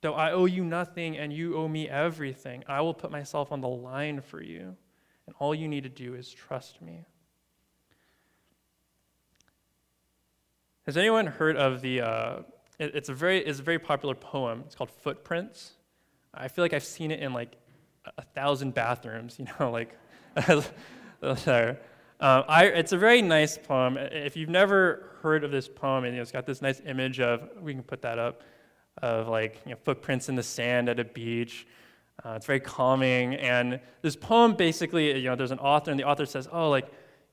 Though 0.00 0.14
I 0.14 0.32
owe 0.32 0.46
you 0.46 0.64
nothing 0.64 1.18
and 1.18 1.34
you 1.34 1.56
owe 1.56 1.68
me 1.68 1.86
everything, 1.86 2.64
I 2.66 2.80
will 2.80 2.94
put 2.94 3.10
myself 3.10 3.52
on 3.52 3.60
the 3.60 3.68
line 3.68 4.22
for 4.22 4.42
you, 4.42 4.76
and 5.26 5.34
all 5.38 5.54
you 5.54 5.68
need 5.68 5.84
to 5.84 5.88
do 5.88 6.14
is 6.14 6.30
trust 6.30 6.82
me. 6.82 7.04
Has 10.86 10.96
anyone 10.96 11.26
heard 11.26 11.56
of 11.56 11.80
the? 11.80 12.02
Uh, 12.02 12.38
it, 12.78 12.94
it's 12.94 13.08
a 13.08 13.14
very 13.14 13.38
it's 13.38 13.60
a 13.60 13.62
very 13.62 13.78
popular 13.78 14.14
poem. 14.14 14.64
It's 14.66 14.74
called 14.74 14.90
Footprints. 14.90 15.72
I 16.34 16.48
feel 16.48 16.64
like 16.64 16.74
I've 16.74 16.84
seen 16.84 17.10
it 17.10 17.20
in 17.20 17.32
like 17.32 17.56
a 18.18 18.22
thousand 18.22 18.74
bathrooms, 18.74 19.36
you 19.38 19.46
know, 19.58 19.70
like. 19.70 19.98
uh, 20.36 21.74
I, 22.20 22.64
it's 22.66 22.92
a 22.92 22.98
very 22.98 23.22
nice 23.22 23.56
poem. 23.56 23.96
If 23.96 24.36
you've 24.36 24.48
never 24.48 25.10
heard 25.22 25.44
of 25.44 25.52
this 25.52 25.68
poem, 25.68 26.04
and 26.04 26.16
it's 26.16 26.32
got 26.32 26.44
this 26.44 26.60
nice 26.60 26.82
image 26.84 27.20
of, 27.20 27.48
we 27.60 27.72
can 27.72 27.84
put 27.84 28.02
that 28.02 28.18
up, 28.18 28.42
of 29.00 29.28
like 29.28 29.60
you 29.64 29.72
know, 29.72 29.78
footprints 29.84 30.28
in 30.28 30.34
the 30.34 30.42
sand 30.42 30.88
at 30.88 30.98
a 30.98 31.04
beach. 31.04 31.66
Uh, 32.24 32.32
it's 32.36 32.46
very 32.46 32.60
calming. 32.60 33.34
And 33.34 33.80
this 34.00 34.16
poem 34.16 34.54
basically, 34.54 35.18
you 35.18 35.28
know, 35.28 35.36
there's 35.36 35.50
an 35.50 35.58
author, 35.58 35.90
and 35.90 36.00
the 36.00 36.04
author 36.04 36.24
says, 36.24 36.48
oh, 36.50 36.70
like, 36.70 36.88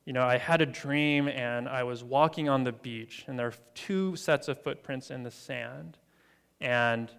you 0.06 0.14
know, 0.14 0.24
I 0.24 0.38
had 0.38 0.62
a 0.62 0.66
dream 0.66 1.28
and 1.28 1.70
I 1.70 1.84
was 1.84 2.04
walking 2.04 2.50
on 2.50 2.64
the 2.64 2.72
beach, 2.72 3.24
and 3.28 3.38
there 3.38 3.48
are 3.48 3.54
two 3.76 4.16
sets 4.16 4.48
of 4.48 4.62
footprints 4.62 5.12
in 5.12 5.24
the 5.24 5.32
sand. 5.32 5.98
And 6.60 7.12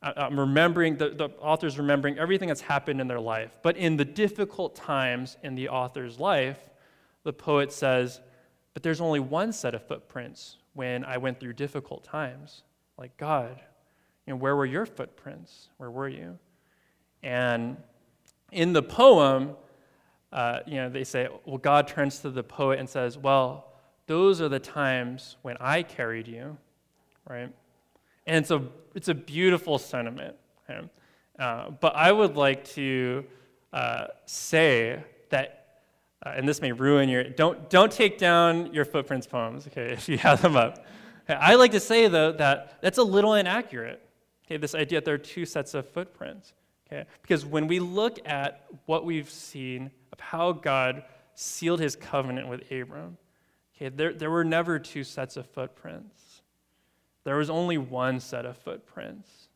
I'm 0.00 0.38
remembering, 0.38 0.96
the, 0.96 1.10
the 1.10 1.28
author's 1.40 1.76
remembering 1.78 2.18
everything 2.18 2.48
that's 2.48 2.60
happened 2.60 3.00
in 3.00 3.08
their 3.08 3.20
life. 3.20 3.58
But 3.62 3.76
in 3.76 3.96
the 3.96 4.04
difficult 4.04 4.76
times 4.76 5.36
in 5.42 5.56
the 5.56 5.68
author's 5.68 6.20
life, 6.20 6.58
the 7.24 7.32
poet 7.32 7.72
says, 7.72 8.20
But 8.74 8.84
there's 8.84 9.00
only 9.00 9.20
one 9.20 9.52
set 9.52 9.74
of 9.74 9.86
footprints 9.86 10.58
when 10.74 11.04
I 11.04 11.18
went 11.18 11.40
through 11.40 11.54
difficult 11.54 12.04
times. 12.04 12.62
Like, 12.96 13.16
God, 13.16 13.60
you 14.26 14.32
know, 14.32 14.36
where 14.36 14.54
were 14.54 14.66
your 14.66 14.86
footprints? 14.86 15.68
Where 15.78 15.90
were 15.90 16.08
you? 16.08 16.38
And 17.22 17.76
in 18.52 18.72
the 18.72 18.82
poem, 18.82 19.56
uh, 20.32 20.60
you 20.66 20.76
know, 20.76 20.88
they 20.88 21.04
say, 21.04 21.28
well, 21.44 21.58
God 21.58 21.88
turns 21.88 22.20
to 22.20 22.30
the 22.30 22.42
poet 22.42 22.78
and 22.78 22.88
says, 22.88 23.16
well, 23.16 23.72
those 24.06 24.40
are 24.40 24.48
the 24.48 24.58
times 24.58 25.36
when 25.42 25.56
I 25.60 25.82
carried 25.82 26.28
you, 26.28 26.56
right? 27.28 27.52
And 28.26 28.36
it's 28.36 28.50
a, 28.50 28.62
it's 28.94 29.08
a 29.08 29.14
beautiful 29.14 29.78
sentiment. 29.78 30.36
Uh, 31.38 31.70
but 31.70 31.94
I 31.94 32.10
would 32.10 32.36
like 32.36 32.64
to 32.70 33.24
uh, 33.72 34.06
say 34.26 35.02
that, 35.30 35.82
uh, 36.24 36.32
and 36.36 36.48
this 36.48 36.60
may 36.60 36.72
ruin 36.72 37.08
your, 37.08 37.24
don't, 37.24 37.70
don't 37.70 37.92
take 37.92 38.18
down 38.18 38.72
your 38.74 38.84
footprints 38.84 39.26
poems, 39.26 39.66
okay, 39.68 39.92
if 39.92 40.08
you 40.08 40.18
have 40.18 40.42
them 40.42 40.56
up. 40.56 40.84
I 41.28 41.54
like 41.56 41.72
to 41.72 41.80
say, 41.80 42.08
though, 42.08 42.32
that 42.32 42.78
that's 42.80 42.96
a 42.96 43.02
little 43.02 43.34
inaccurate, 43.34 44.00
okay, 44.46 44.56
this 44.56 44.74
idea 44.74 44.98
that 44.98 45.04
there 45.04 45.14
are 45.14 45.18
two 45.18 45.44
sets 45.44 45.74
of 45.74 45.86
footprints. 45.86 46.54
Okay? 46.90 47.08
Because 47.22 47.44
when 47.44 47.66
we 47.66 47.80
look 47.80 48.18
at 48.26 48.66
what 48.86 49.04
we've 49.04 49.30
seen 49.30 49.90
of 50.12 50.20
how 50.20 50.52
God 50.52 51.04
sealed 51.34 51.80
his 51.80 51.94
covenant 51.96 52.48
with 52.48 52.70
Abram, 52.72 53.18
okay, 53.76 53.88
there, 53.88 54.12
there 54.12 54.30
were 54.30 54.44
never 54.44 54.78
two 54.78 55.04
sets 55.04 55.36
of 55.36 55.46
footprints. 55.46 56.42
There 57.24 57.36
was 57.36 57.50
only 57.50 57.78
one 57.78 58.20
set 58.20 58.46
of 58.46 58.56
footprints, 58.56 59.48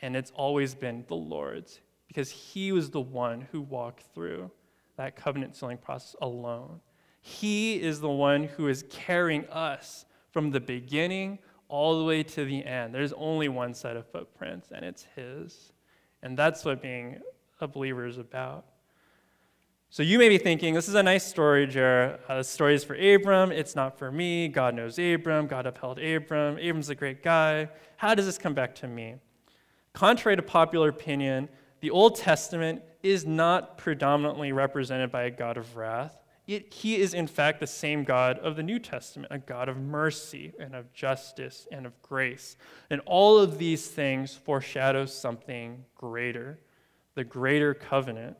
and 0.00 0.16
it's 0.16 0.32
always 0.34 0.74
been 0.74 1.04
the 1.06 1.14
Lord's 1.14 1.80
because 2.08 2.30
He 2.30 2.72
was 2.72 2.90
the 2.90 3.00
one 3.00 3.46
who 3.52 3.62
walked 3.62 4.02
through 4.14 4.50
that 4.96 5.16
covenant 5.16 5.56
sealing 5.56 5.78
process 5.78 6.14
alone. 6.20 6.80
He 7.22 7.80
is 7.80 8.00
the 8.00 8.10
one 8.10 8.44
who 8.44 8.68
is 8.68 8.84
carrying 8.90 9.46
us 9.46 10.04
from 10.30 10.50
the 10.50 10.60
beginning 10.60 11.38
all 11.68 11.98
the 11.98 12.04
way 12.04 12.22
to 12.22 12.44
the 12.44 12.64
end. 12.66 12.94
There's 12.94 13.14
only 13.14 13.48
one 13.48 13.72
set 13.72 13.96
of 13.96 14.06
footprints, 14.08 14.72
and 14.72 14.84
it's 14.84 15.06
His. 15.16 15.71
And 16.22 16.36
that's 16.36 16.64
what 16.64 16.80
being 16.80 17.20
a 17.60 17.68
believer 17.68 18.06
is 18.06 18.18
about. 18.18 18.66
So 19.90 20.02
you 20.02 20.18
may 20.18 20.30
be 20.30 20.38
thinking, 20.38 20.72
this 20.72 20.88
is 20.88 20.94
a 20.94 21.02
nice 21.02 21.26
story, 21.26 21.66
Jer. 21.66 22.18
Uh, 22.26 22.38
the 22.38 22.44
story 22.44 22.74
is 22.74 22.82
for 22.82 22.94
Abram. 22.94 23.52
It's 23.52 23.76
not 23.76 23.98
for 23.98 24.10
me. 24.10 24.48
God 24.48 24.74
knows 24.74 24.98
Abram. 24.98 25.46
God 25.46 25.66
upheld 25.66 25.98
Abram. 25.98 26.58
Abram's 26.58 26.88
a 26.88 26.94
great 26.94 27.22
guy. 27.22 27.68
How 27.96 28.14
does 28.14 28.24
this 28.24 28.38
come 28.38 28.54
back 28.54 28.74
to 28.76 28.88
me? 28.88 29.16
Contrary 29.92 30.36
to 30.36 30.42
popular 30.42 30.88
opinion, 30.88 31.50
the 31.80 31.90
Old 31.90 32.16
Testament 32.16 32.80
is 33.02 33.26
not 33.26 33.76
predominantly 33.76 34.52
represented 34.52 35.12
by 35.12 35.24
a 35.24 35.30
God 35.30 35.58
of 35.58 35.76
wrath. 35.76 36.21
It, 36.56 36.74
he 36.74 36.96
is, 36.96 37.14
in 37.14 37.26
fact, 37.26 37.60
the 37.60 37.66
same 37.66 38.04
God 38.04 38.38
of 38.38 38.56
the 38.56 38.62
New 38.62 38.78
Testament, 38.78 39.32
a 39.32 39.38
God 39.38 39.68
of 39.68 39.76
mercy 39.76 40.52
and 40.58 40.74
of 40.74 40.92
justice 40.92 41.66
and 41.70 41.86
of 41.86 42.00
grace. 42.02 42.56
And 42.90 43.00
all 43.06 43.38
of 43.38 43.58
these 43.58 43.86
things 43.86 44.34
foreshadow 44.34 45.06
something 45.06 45.84
greater, 45.94 46.58
the 47.14 47.24
greater 47.24 47.74
covenant 47.74 48.36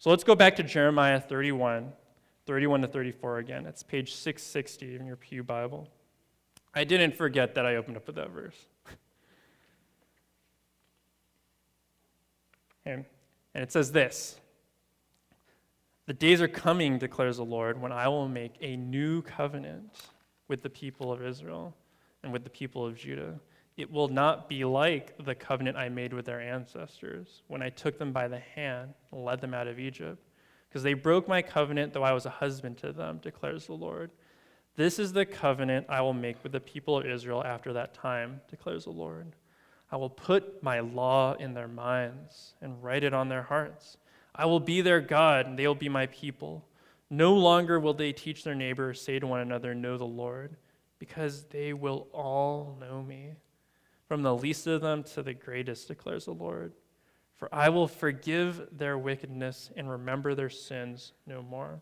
so 0.00 0.10
let's 0.10 0.22
go 0.22 0.36
back 0.36 0.54
to 0.56 0.62
Jeremiah 0.62 1.18
31, 1.18 1.92
31 2.46 2.82
to 2.82 2.86
34 2.86 3.38
again. 3.38 3.66
It's 3.66 3.82
page 3.82 4.14
660 4.14 4.94
in 4.94 5.06
your 5.06 5.16
Pew 5.16 5.42
Bible. 5.42 5.88
I 6.72 6.84
didn't 6.84 7.16
forget 7.16 7.56
that 7.56 7.66
I 7.66 7.74
opened 7.74 7.96
up 7.96 8.06
with 8.06 8.16
that 8.16 8.30
verse. 8.30 8.66
And 12.84 13.04
it 13.64 13.70
says 13.70 13.92
this 13.92 14.38
The 16.08 16.14
days 16.14 16.40
are 16.40 16.48
coming, 16.48 16.98
declares 16.98 17.36
the 17.36 17.44
Lord, 17.44 17.78
when 17.78 17.92
I 17.92 18.08
will 18.08 18.28
make 18.28 18.54
a 18.62 18.76
new 18.76 19.20
covenant 19.20 20.08
with 20.48 20.62
the 20.62 20.70
people 20.70 21.12
of 21.12 21.22
Israel 21.22 21.76
and 22.22 22.32
with 22.32 22.44
the 22.44 22.50
people 22.50 22.84
of 22.86 22.96
Judah 22.96 23.38
it 23.76 23.92
will 23.92 24.08
not 24.08 24.48
be 24.48 24.64
like 24.64 25.14
the 25.24 25.34
covenant 25.34 25.76
I 25.76 25.88
made 25.88 26.12
with 26.14 26.24
their 26.24 26.40
ancestors 26.40 27.42
when 27.46 27.62
I 27.62 27.68
took 27.68 27.96
them 27.96 28.10
by 28.12 28.26
the 28.26 28.40
hand 28.40 28.94
and 29.12 29.24
led 29.24 29.40
them 29.40 29.54
out 29.54 29.68
of 29.68 29.78
Egypt. 29.78 30.20
Because 30.68 30.82
they 30.82 30.94
broke 30.94 31.28
my 31.28 31.42
covenant, 31.42 31.92
though 31.92 32.02
I 32.02 32.12
was 32.12 32.26
a 32.26 32.30
husband 32.30 32.78
to 32.78 32.92
them, 32.92 33.20
declares 33.22 33.66
the 33.66 33.74
Lord. 33.74 34.10
This 34.76 34.98
is 34.98 35.12
the 35.12 35.26
covenant 35.26 35.86
I 35.88 36.00
will 36.00 36.14
make 36.14 36.42
with 36.42 36.52
the 36.52 36.60
people 36.60 36.96
of 36.96 37.06
Israel 37.06 37.44
after 37.44 37.74
that 37.74 37.92
time, 37.92 38.40
declares 38.48 38.84
the 38.84 38.90
Lord. 38.90 39.36
I 39.92 39.96
will 39.96 40.10
put 40.10 40.62
my 40.62 40.80
law 40.80 41.34
in 41.34 41.52
their 41.52 41.68
minds 41.68 42.54
and 42.62 42.82
write 42.82 43.04
it 43.04 43.14
on 43.14 43.28
their 43.28 43.42
hearts. 43.42 43.98
I 44.38 44.46
will 44.46 44.60
be 44.60 44.80
their 44.80 45.00
God, 45.00 45.46
and 45.46 45.58
they 45.58 45.66
will 45.66 45.74
be 45.74 45.88
my 45.88 46.06
people. 46.06 46.64
No 47.10 47.34
longer 47.34 47.80
will 47.80 47.92
they 47.92 48.12
teach 48.12 48.44
their 48.44 48.54
neighbors, 48.54 49.00
say 49.00 49.18
to 49.18 49.26
one 49.26 49.40
another, 49.40 49.74
Know 49.74 49.98
the 49.98 50.06
Lord, 50.06 50.56
because 51.00 51.44
they 51.44 51.72
will 51.72 52.06
all 52.12 52.78
know 52.80 53.02
me 53.02 53.32
from 54.06 54.22
the 54.22 54.34
least 54.34 54.66
of 54.68 54.80
them 54.80 55.02
to 55.02 55.22
the 55.22 55.34
greatest, 55.34 55.88
declares 55.88 56.26
the 56.26 56.32
Lord. 56.32 56.72
For 57.34 57.52
I 57.52 57.68
will 57.68 57.88
forgive 57.88 58.68
their 58.72 58.96
wickedness 58.96 59.70
and 59.76 59.90
remember 59.90 60.34
their 60.34 60.50
sins 60.50 61.12
no 61.26 61.42
more. 61.42 61.80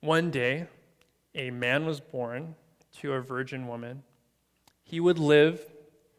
One 0.00 0.30
day, 0.30 0.66
a 1.34 1.50
man 1.50 1.86
was 1.86 2.00
born 2.00 2.54
to 2.98 3.12
a 3.14 3.20
virgin 3.20 3.66
woman. 3.66 4.02
He 4.82 5.00
would 5.00 5.18
live 5.18 5.64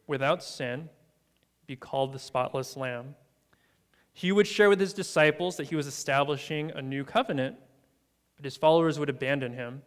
without 0.06 0.42
sin, 0.42 0.88
be 1.66 1.76
called 1.76 2.12
the 2.12 2.18
spotless 2.18 2.76
lamb. 2.76 3.14
He 4.20 4.32
would 4.32 4.46
share 4.46 4.68
with 4.68 4.80
his 4.80 4.92
disciples 4.92 5.56
that 5.56 5.70
he 5.70 5.76
was 5.76 5.86
establishing 5.86 6.72
a 6.72 6.82
new 6.82 7.04
covenant, 7.04 7.56
but 8.36 8.44
his 8.44 8.54
followers 8.54 8.98
would 8.98 9.08
abandon 9.08 9.54
him. 9.54 9.80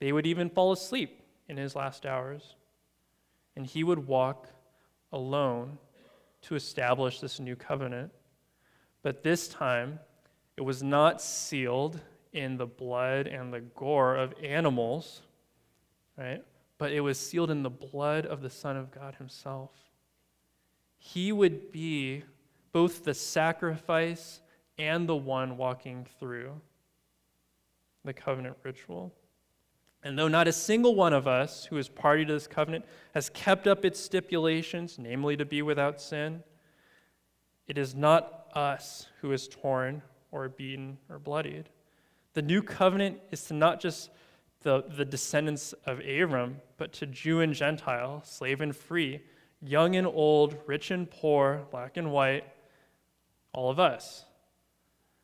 They 0.00 0.12
would 0.12 0.26
even 0.26 0.50
fall 0.50 0.70
asleep 0.70 1.22
in 1.48 1.56
his 1.56 1.74
last 1.74 2.04
hours 2.04 2.56
and 3.56 3.64
he 3.64 3.82
would 3.82 4.06
walk 4.06 4.48
alone 5.14 5.78
to 6.42 6.56
establish 6.56 7.20
this 7.20 7.40
new 7.40 7.56
covenant. 7.56 8.12
But 9.00 9.22
this 9.22 9.48
time, 9.48 9.98
it 10.58 10.60
was 10.60 10.82
not 10.82 11.22
sealed 11.22 12.02
in 12.34 12.58
the 12.58 12.66
blood 12.66 13.26
and 13.26 13.50
the 13.50 13.60
gore 13.60 14.14
of 14.14 14.34
animals, 14.44 15.22
right? 16.18 16.44
But 16.76 16.92
it 16.92 17.00
was 17.00 17.18
sealed 17.18 17.50
in 17.50 17.62
the 17.62 17.70
blood 17.70 18.26
of 18.26 18.42
the 18.42 18.50
Son 18.50 18.76
of 18.76 18.90
God 18.90 19.14
Himself. 19.14 19.70
He 20.98 21.32
would 21.32 21.72
be 21.72 22.24
both 22.72 23.04
the 23.04 23.14
sacrifice 23.14 24.40
and 24.78 25.08
the 25.08 25.16
one 25.16 25.56
walking 25.56 26.06
through 26.18 26.60
the 28.04 28.12
covenant 28.12 28.56
ritual. 28.62 29.12
And 30.02 30.18
though 30.18 30.28
not 30.28 30.46
a 30.46 30.52
single 30.52 30.94
one 30.94 31.12
of 31.12 31.26
us 31.26 31.64
who 31.64 31.76
is 31.76 31.88
party 31.88 32.24
to 32.24 32.32
this 32.32 32.46
covenant 32.46 32.84
has 33.14 33.30
kept 33.30 33.66
up 33.66 33.84
its 33.84 33.98
stipulations, 33.98 34.98
namely 34.98 35.36
to 35.36 35.44
be 35.44 35.60
without 35.62 36.00
sin, 36.00 36.42
it 37.66 37.76
is 37.76 37.94
not 37.94 38.48
us 38.54 39.08
who 39.20 39.32
is 39.32 39.48
torn 39.48 40.02
or 40.30 40.48
beaten 40.48 40.98
or 41.10 41.18
bloodied. 41.18 41.68
The 42.34 42.42
new 42.42 42.62
covenant 42.62 43.18
is 43.30 43.44
to 43.44 43.54
not 43.54 43.80
just 43.80 44.10
the, 44.62 44.84
the 44.96 45.04
descendants 45.04 45.72
of 45.84 46.00
Abram, 46.00 46.60
but 46.76 46.92
to 46.94 47.06
Jew 47.06 47.40
and 47.40 47.52
Gentile, 47.52 48.22
slave 48.24 48.60
and 48.60 48.74
free, 48.74 49.20
young 49.60 49.96
and 49.96 50.06
old, 50.06 50.56
rich 50.66 50.90
and 50.90 51.10
poor, 51.10 51.66
black 51.70 51.96
and 51.96 52.12
white, 52.12 52.44
all 53.58 53.70
of 53.70 53.80
us. 53.80 54.24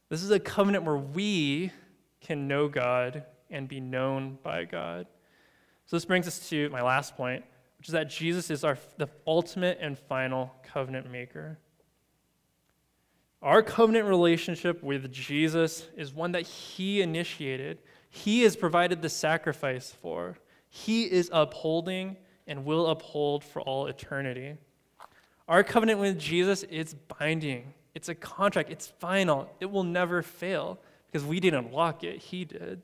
This 0.08 0.24
is 0.24 0.32
a 0.32 0.40
covenant 0.40 0.82
where 0.82 0.96
we 0.96 1.70
can 2.20 2.48
know 2.48 2.66
God 2.66 3.22
and 3.48 3.68
be 3.68 3.78
known 3.78 4.38
by 4.42 4.64
God. 4.64 5.06
So 5.86 5.94
this 5.94 6.04
brings 6.04 6.26
us 6.26 6.48
to 6.48 6.68
my 6.70 6.82
last 6.82 7.16
point, 7.16 7.44
which 7.78 7.86
is 7.86 7.92
that 7.92 8.10
Jesus 8.10 8.50
is 8.50 8.64
our, 8.64 8.76
the 8.96 9.08
ultimate 9.24 9.78
and 9.80 9.96
final 9.96 10.52
covenant 10.64 11.12
maker. 11.12 11.60
Our 13.40 13.62
covenant 13.62 14.08
relationship 14.08 14.82
with 14.82 15.12
Jesus 15.12 15.86
is 15.96 16.12
one 16.12 16.32
that 16.32 16.42
He 16.42 17.02
initiated. 17.02 17.78
He 18.10 18.42
has 18.42 18.56
provided 18.56 19.00
the 19.00 19.10
sacrifice 19.10 19.94
for. 20.02 20.38
He 20.68 21.04
is 21.04 21.30
upholding 21.32 22.16
and 22.48 22.64
will 22.64 22.88
uphold 22.88 23.44
for 23.44 23.62
all 23.62 23.86
eternity. 23.86 24.56
Our 25.46 25.62
covenant 25.62 26.00
with 26.00 26.18
Jesus 26.18 26.64
is 26.64 26.94
binding. 26.94 27.74
It's 27.94 28.08
a 28.08 28.14
contract. 28.14 28.70
It's 28.70 28.88
final. 28.88 29.48
It 29.60 29.70
will 29.70 29.84
never 29.84 30.22
fail 30.22 30.78
because 31.06 31.24
we 31.26 31.40
didn't 31.40 31.72
lock 31.72 32.02
it. 32.02 32.18
He 32.18 32.44
did. 32.44 32.82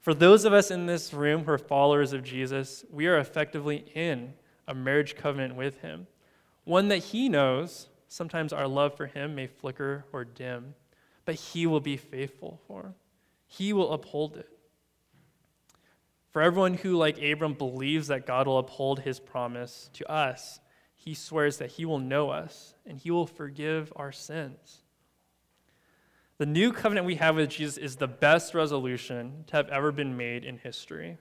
For 0.00 0.14
those 0.14 0.44
of 0.44 0.52
us 0.52 0.70
in 0.70 0.86
this 0.86 1.12
room 1.12 1.44
who 1.44 1.50
are 1.50 1.58
followers 1.58 2.12
of 2.12 2.22
Jesus, 2.22 2.84
we 2.92 3.08
are 3.08 3.18
effectively 3.18 3.84
in 3.94 4.34
a 4.68 4.74
marriage 4.74 5.16
covenant 5.16 5.56
with 5.56 5.80
Him, 5.80 6.06
one 6.62 6.86
that 6.88 6.98
He 6.98 7.28
knows 7.28 7.88
sometimes 8.06 8.52
our 8.52 8.68
love 8.68 8.96
for 8.96 9.06
Him 9.06 9.34
may 9.34 9.48
flicker 9.48 10.04
or 10.12 10.24
dim, 10.24 10.74
but 11.24 11.34
He 11.34 11.66
will 11.66 11.80
be 11.80 11.96
faithful 11.96 12.60
for. 12.68 12.94
He 13.48 13.72
will 13.72 13.92
uphold 13.92 14.36
it. 14.36 14.48
For 16.30 16.42
everyone 16.42 16.74
who, 16.74 16.96
like 16.96 17.20
Abram, 17.20 17.54
believes 17.54 18.06
that 18.06 18.26
God 18.26 18.46
will 18.46 18.58
uphold 18.58 19.00
His 19.00 19.18
promise 19.18 19.90
to 19.94 20.08
us, 20.08 20.60
He 21.06 21.14
swears 21.14 21.58
that 21.58 21.70
He 21.70 21.84
will 21.84 22.00
know 22.00 22.30
us 22.30 22.74
and 22.84 22.98
He 22.98 23.12
will 23.12 23.28
forgive 23.28 23.92
our 23.94 24.10
sins. 24.10 24.82
The 26.38 26.46
new 26.46 26.72
covenant 26.72 27.06
we 27.06 27.14
have 27.14 27.36
with 27.36 27.48
Jesus 27.48 27.78
is 27.78 27.94
the 27.94 28.08
best 28.08 28.54
resolution 28.54 29.44
to 29.46 29.56
have 29.56 29.68
ever 29.68 29.92
been 29.92 30.16
made 30.16 30.44
in 30.44 30.58
history. 30.58 31.18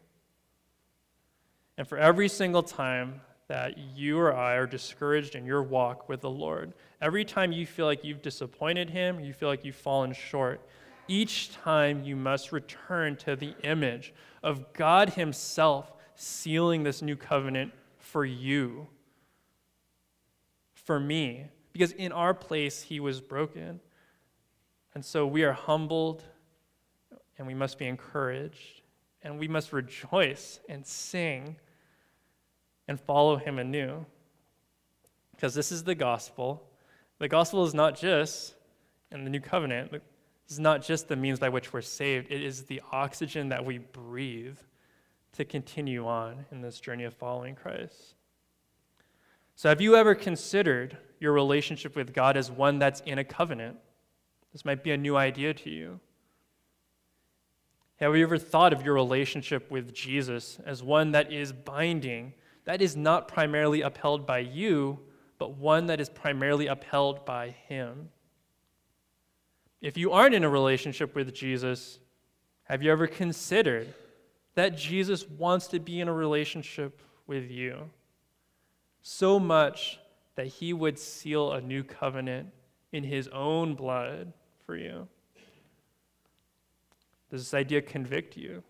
And 1.78 1.88
for 1.88 2.00
every 2.00 2.28
single 2.28 2.63
time 2.63 3.21
that 3.48 3.78
you 3.78 4.17
or 4.17 4.34
I 4.36 4.56
are 4.56 4.65
discouraged 4.65 5.36
in 5.36 5.45
your 5.45 5.62
walk 5.62 6.10
with 6.10 6.21
the 6.21 6.32
Lord, 6.32 6.74
every 7.00 7.24
time 7.24 7.52
you 7.52 7.67
feel 7.67 7.86
like 7.86 8.04
you've 8.04 8.24
disappointed 8.24 8.89
Him, 8.89 9.19
you 9.19 9.34
feel 9.34 9.50
like 9.50 9.63
you've 9.63 9.76
fallen 9.76 10.13
short, 10.13 10.67
each 11.08 11.54
time 11.54 12.04
you 12.04 12.16
must 12.16 12.51
return 12.51 13.18
to 13.18 13.36
the 13.36 13.53
image 13.62 14.16
of 14.41 14.74
God 14.74 15.12
Himself 15.12 15.93
sealing 16.16 16.82
this 16.82 17.03
new 17.03 17.16
covenant 17.16 17.72
for 17.99 18.26
you, 18.26 18.88
for 20.86 20.99
me, 20.99 21.45
because 21.73 21.91
in 21.91 22.11
our 22.11 22.33
place 22.33 22.81
He 22.83 22.99
was 22.99 23.19
broken. 23.19 23.81
And 24.93 25.03
so 25.03 25.27
we 25.27 25.43
are 25.43 25.51
humbled 25.51 26.23
and 27.38 27.45
we 27.45 27.53
must 27.53 27.77
be 27.77 27.86
encouraged 27.86 28.81
and 29.21 29.38
we 29.38 29.47
must 29.47 29.73
rejoice 29.73 30.59
and 30.69 30.86
sing 30.86 31.57
and 32.88 32.99
follow 32.99 33.36
him 33.36 33.59
anew. 33.59 34.05
Because 35.31 35.53
this 35.53 35.71
is 35.71 35.83
the 35.83 35.95
gospel. 35.95 36.63
The 37.19 37.27
gospel 37.27 37.65
is 37.65 37.73
not 37.73 37.97
just 37.97 38.53
in 39.11 39.23
the 39.23 39.29
new 39.29 39.39
covenant, 39.39 39.91
this 39.91 40.01
is 40.49 40.59
not 40.59 40.83
just 40.83 41.07
the 41.07 41.15
means 41.15 41.39
by 41.39 41.49
which 41.49 41.73
we're 41.73 41.81
saved, 41.81 42.31
it 42.31 42.41
is 42.41 42.63
the 42.63 42.81
oxygen 42.91 43.49
that 43.49 43.65
we 43.65 43.79
breathe 43.79 44.57
to 45.33 45.43
continue 45.43 46.05
on 46.07 46.45
in 46.51 46.61
this 46.61 46.79
journey 46.79 47.03
of 47.03 47.13
following 47.13 47.55
Christ. 47.55 48.15
So, 49.56 49.70
have 49.70 49.80
you 49.80 49.95
ever 49.95 50.16
considered 50.16 50.97
your 51.20 51.32
relationship 51.32 51.95
with 51.95 52.14
God 52.14 52.36
as 52.36 52.51
one 52.51 52.78
that's 52.78 53.01
in 53.01 53.18
a 53.18 53.24
covenant? 53.24 53.78
This 54.51 54.66
might 54.66 54.84
be 54.84 54.91
a 54.91 54.97
new 54.97 55.16
idea 55.16 55.53
to 55.53 55.70
you. 55.70 55.99
Have 57.97 58.16
you 58.18 58.24
ever 58.24 58.38
thought 58.38 58.74
of 58.74 58.84
your 58.84 58.93
relationship 58.93 59.72
with 59.72 59.93
Jesus 59.93 60.60
as 60.66 60.84
one 60.84 61.12
that 61.12 61.32
is 61.32 61.53
binding, 61.53 62.34
that 62.66 62.82
is 62.82 62.97
not 62.97 63.30
primarily 63.30 63.82
upheld 63.82 64.26
by 64.26 64.39
you, 64.39 64.99
but 65.39 65.56
one 65.56 65.86
that 65.86 66.01
is 66.01 66.10
primarily 66.10 66.68
upheld 66.68 67.26
by 67.26 67.56
Him? 67.70 68.10
If 69.82 69.97
you 69.97 70.12
aren't 70.12 70.36
in 70.36 70.43
a 70.43 70.49
relationship 70.49 71.16
with 71.16 71.34
Jesus, 71.34 71.99
have 72.64 72.84
you 72.84 72.91
ever 72.91 73.08
considered 73.08 73.93
that 74.56 74.78
Jesus 74.78 75.30
wants 75.30 75.68
to 75.68 75.80
be 75.80 76.01
in 76.01 76.10
a 76.10 76.14
relationship 76.14 77.01
with 77.28 77.49
you? 77.49 77.89
So 79.08 79.39
much 79.39 79.99
that 80.34 80.47
He 80.47 80.74
would 80.74 80.97
seal 80.97 81.51
a 81.51 81.62
new 81.62 81.84
covenant 81.84 82.49
in 82.91 83.03
His 83.03 83.28
own 83.28 83.76
blood 83.76 84.34
for 84.66 84.76
you. 84.76 85.08
Does 87.30 87.41
this 87.41 87.53
idea 87.53 87.84
convict 87.84 88.36
you, 88.36 88.64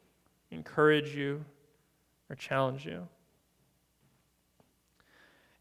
encourage 0.52 1.16
you, 1.16 1.46
or 2.30 2.36
challenge 2.36 2.86
you? 2.86 3.08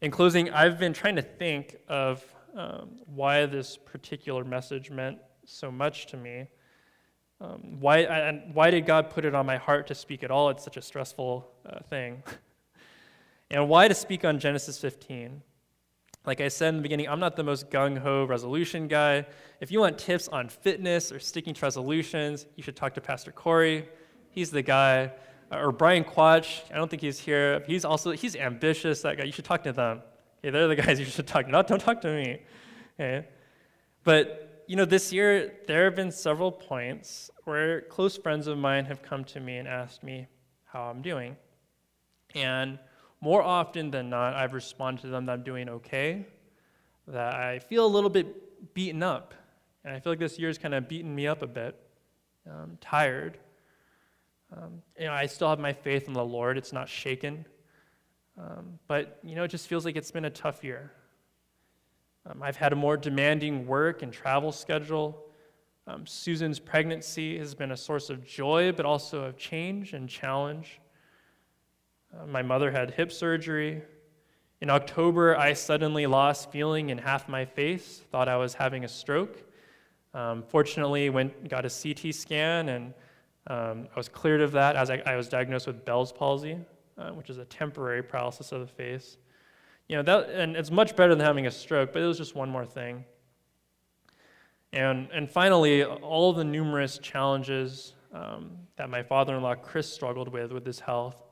In 0.01 0.11
closing, 0.11 0.49
I've 0.49 0.77
been 0.77 0.91
trying 0.91 1.15
to 1.15 1.21
think 1.21 1.77
of 1.87 2.21
um, 2.53 2.99
why 3.05 3.45
this 3.45 3.77
particular 3.77 4.43
message 4.43 4.91
meant 4.91 5.19
so 5.45 5.71
much 5.71 6.07
to 6.07 6.17
me. 6.17 6.49
Um, 7.39 7.79
why, 7.79 7.99
and 7.99 8.53
why 8.53 8.71
did 8.71 8.85
God 8.85 9.09
put 9.09 9.23
it 9.23 9.33
on 9.33 9.45
my 9.45 9.55
heart 9.55 9.87
to 9.87 9.95
speak 9.95 10.21
at 10.21 10.31
all? 10.31 10.49
It's 10.49 10.65
such 10.65 10.75
a 10.75 10.81
stressful 10.81 11.49
uh, 11.65 11.79
thing. 11.89 12.23
and 13.55 13.69
why 13.69 13.87
to 13.87 13.93
speak 13.95 14.25
on 14.25 14.37
Genesis 14.37 14.77
15? 14.79 15.41
Like 16.25 16.41
I 16.41 16.49
said 16.49 16.69
in 16.69 16.75
the 16.75 16.81
beginning, 16.81 17.07
I'm 17.07 17.21
not 17.21 17.37
the 17.37 17.43
most 17.43 17.69
gung 17.69 17.97
ho 17.97 18.25
resolution 18.25 18.89
guy. 18.89 19.25
If 19.61 19.71
you 19.71 19.79
want 19.79 19.97
tips 19.97 20.27
on 20.27 20.49
fitness 20.49 21.09
or 21.09 21.19
sticking 21.19 21.53
to 21.53 21.61
resolutions, 21.61 22.47
you 22.57 22.63
should 22.63 22.75
talk 22.75 22.93
to 22.95 23.01
Pastor 23.01 23.31
Corey. 23.31 23.87
He's 24.29 24.51
the 24.51 24.61
guy. 24.61 25.13
Uh, 25.49 25.59
or 25.59 25.71
Brian 25.71 26.03
Quach, 26.03 26.69
I 26.69 26.75
don't 26.75 26.89
think 26.89 27.01
he's 27.01 27.17
here. 27.17 27.63
He's 27.65 27.85
also 27.85 28.11
he's 28.11 28.35
ambitious. 28.35 29.03
That 29.03 29.17
guy, 29.17 29.23
you 29.23 29.31
should 29.31 29.45
talk 29.45 29.63
to 29.63 29.71
them. 29.71 30.01
Okay, 30.39 30.49
they're 30.49 30.67
the 30.67 30.75
guys 30.83 30.99
you 30.99 31.05
should 31.05 31.27
talk 31.27 31.45
to. 31.45 31.51
Not 31.51 31.67
don't 31.67 31.79
talk 31.79 32.01
to 32.01 32.09
me. 32.09 32.41
Okay, 32.99 33.25
but 34.03 34.65
you 34.67 34.75
know, 34.75 34.85
this 34.85 35.13
year 35.13 35.53
there 35.65 35.85
have 35.85 35.95
been 35.95 36.11
several 36.11 36.51
points 36.51 37.31
where 37.45 37.81
close 37.81 38.17
friends 38.17 38.47
of 38.47 38.57
mine 38.57 38.83
have 38.83 39.01
come 39.01 39.23
to 39.23 39.39
me 39.39 39.57
and 39.57 39.67
asked 39.67 40.03
me 40.03 40.27
how 40.65 40.83
I'm 40.83 41.01
doing, 41.01 41.37
and 42.33 42.79
more 43.21 43.41
often 43.41 43.91
than 43.91 44.09
not, 44.09 44.35
I've 44.35 44.53
responded 44.53 45.01
to 45.01 45.07
them 45.07 45.25
that 45.25 45.33
I'm 45.33 45.43
doing 45.43 45.69
okay, 45.69 46.25
that 47.07 47.35
I 47.35 47.59
feel 47.59 47.85
a 47.85 47.87
little 47.87 48.09
bit 48.09 48.73
beaten 48.73 49.03
up. 49.03 49.33
And 49.83 49.95
I 49.95 49.99
feel 49.99 50.11
like 50.11 50.19
this 50.19 50.39
year's 50.39 50.57
kind 50.57 50.73
of 50.73 50.87
beaten 50.87 51.13
me 51.13 51.27
up 51.27 51.41
a 51.41 51.47
bit. 51.47 51.79
I'm 52.49 52.77
tired. 52.81 53.37
Um, 54.55 54.81
you 54.99 55.05
know, 55.05 55.13
I 55.13 55.25
still 55.25 55.49
have 55.49 55.59
my 55.59 55.73
faith 55.73 56.07
in 56.07 56.13
the 56.13 56.23
Lord. 56.25 56.57
It's 56.57 56.73
not 56.73 56.87
shaken. 56.87 57.45
Um, 58.37 58.79
but, 58.87 59.19
you 59.23 59.35
know, 59.35 59.43
it 59.43 59.49
just 59.49 59.67
feels 59.67 59.85
like 59.85 59.95
it's 59.95 60.11
been 60.11 60.25
a 60.25 60.29
tough 60.29 60.63
year. 60.63 60.91
Um, 62.29 62.41
I've 62.41 62.57
had 62.57 62.73
a 62.73 62.75
more 62.75 62.97
demanding 62.97 63.67
work 63.67 64.01
and 64.01 64.11
travel 64.11 64.51
schedule. 64.51 65.25
Um, 65.87 66.05
Susan's 66.07 66.59
pregnancy 66.59 67.37
has 67.37 67.53
been 67.53 67.71
a 67.71 67.77
source 67.77 68.09
of 68.09 68.25
joy, 68.25 68.71
but 68.71 68.85
also 68.85 69.23
of 69.23 69.37
change 69.37 69.93
and 69.93 70.09
challenge. 70.09 70.79
Uh, 72.15 72.25
my 72.27 72.41
mother 72.41 72.71
had 72.71 72.91
hip 72.91 73.11
surgery. 73.11 73.81
In 74.61 74.69
October, 74.69 75.37
I 75.37 75.53
suddenly 75.53 76.05
lost 76.05 76.51
feeling 76.51 76.89
in 76.89 76.97
half 76.97 77.27
my 77.27 77.45
face, 77.45 78.03
thought 78.11 78.29
I 78.29 78.37
was 78.37 78.53
having 78.53 78.85
a 78.85 78.87
stroke. 78.87 79.43
Um, 80.13 80.43
fortunately, 80.47 81.09
went 81.09 81.49
got 81.49 81.65
a 81.65 81.69
CT 81.69 82.15
scan, 82.15 82.69
and 82.69 82.93
um, 83.47 83.87
I 83.93 83.97
was 83.97 84.07
cleared 84.07 84.41
of 84.41 84.53
that 84.53 84.75
as 84.75 84.89
I, 84.89 85.01
I 85.05 85.15
was 85.15 85.27
diagnosed 85.27 85.67
with 85.67 85.83
Bell's 85.83 86.13
palsy, 86.13 86.57
uh, 86.97 87.09
which 87.09 87.29
is 87.29 87.37
a 87.37 87.45
temporary 87.45 88.01
paralysis 88.01 88.51
of 88.51 88.61
the 88.61 88.67
face. 88.67 89.17
You 89.89 89.97
know, 89.97 90.03
that, 90.03 90.29
and 90.29 90.55
it's 90.55 90.71
much 90.71 90.95
better 90.95 91.13
than 91.13 91.25
having 91.25 91.47
a 91.47 91.51
stroke, 91.51 91.91
but 91.91 92.01
it 92.01 92.05
was 92.05 92.17
just 92.17 92.33
one 92.33 92.49
more 92.49 92.65
thing. 92.65 93.03
And, 94.71 95.09
and 95.13 95.29
finally, 95.29 95.83
all 95.83 96.33
the 96.33 96.43
numerous 96.43 96.97
challenges 96.97 97.93
um, 98.13 98.51
that 98.77 98.89
my 98.89 99.03
father 99.03 99.35
in 99.35 99.43
law, 99.43 99.55
Chris, 99.55 99.91
struggled 99.91 100.29
with 100.29 100.51
with 100.51 100.65
his 100.65 100.79
health 100.79 101.24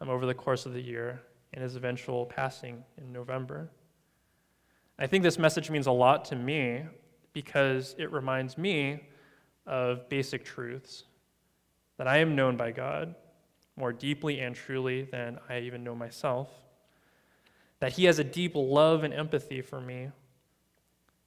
um, 0.00 0.08
over 0.08 0.26
the 0.26 0.34
course 0.34 0.66
of 0.66 0.72
the 0.72 0.80
year 0.80 1.22
and 1.52 1.62
his 1.62 1.76
eventual 1.76 2.26
passing 2.26 2.84
in 2.98 3.12
November. 3.12 3.70
I 4.98 5.06
think 5.06 5.22
this 5.22 5.38
message 5.38 5.70
means 5.70 5.86
a 5.86 5.92
lot 5.92 6.24
to 6.26 6.36
me 6.36 6.82
because 7.32 7.94
it 7.98 8.12
reminds 8.12 8.58
me 8.58 9.00
of 9.66 10.08
basic 10.08 10.44
truths 10.44 11.04
that 11.98 12.08
I 12.08 12.18
am 12.18 12.34
known 12.34 12.56
by 12.56 12.70
God 12.70 13.14
more 13.78 13.92
deeply 13.92 14.40
and 14.40 14.54
truly 14.54 15.02
than 15.02 15.38
I 15.48 15.60
even 15.60 15.84
know 15.84 15.94
myself, 15.94 16.48
that 17.78 17.92
He 17.92 18.04
has 18.04 18.18
a 18.18 18.24
deep 18.24 18.52
love 18.54 19.04
and 19.04 19.14
empathy 19.14 19.60
for 19.62 19.80
me, 19.80 20.10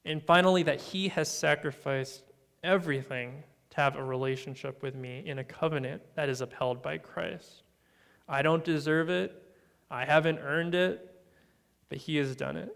and 0.04 0.22
finally, 0.22 0.64
that 0.64 0.82
He 0.82 1.08
has 1.10 1.30
sacrificed 1.30 2.24
everything 2.64 3.44
to 3.70 3.78
have 3.78 3.96
a 3.96 4.04
relationship 4.04 4.84
with 4.84 4.96
me 4.96 5.24
in 5.26 5.40
a 5.40 5.44
covenant 5.44 6.02
that 6.16 6.28
is 6.28 6.42
upheld 6.42 6.82
by 6.82 6.98
Christ. 6.98 7.64
I 8.32 8.42
don't 8.42 8.64
deserve 8.64 9.10
it. 9.10 9.44
I 9.92 10.06
haven't 10.06 10.40
earned 10.40 10.74
it, 10.74 11.22
but 11.90 11.98
He 11.98 12.16
has 12.16 12.34
done 12.34 12.56
it. 12.56 12.76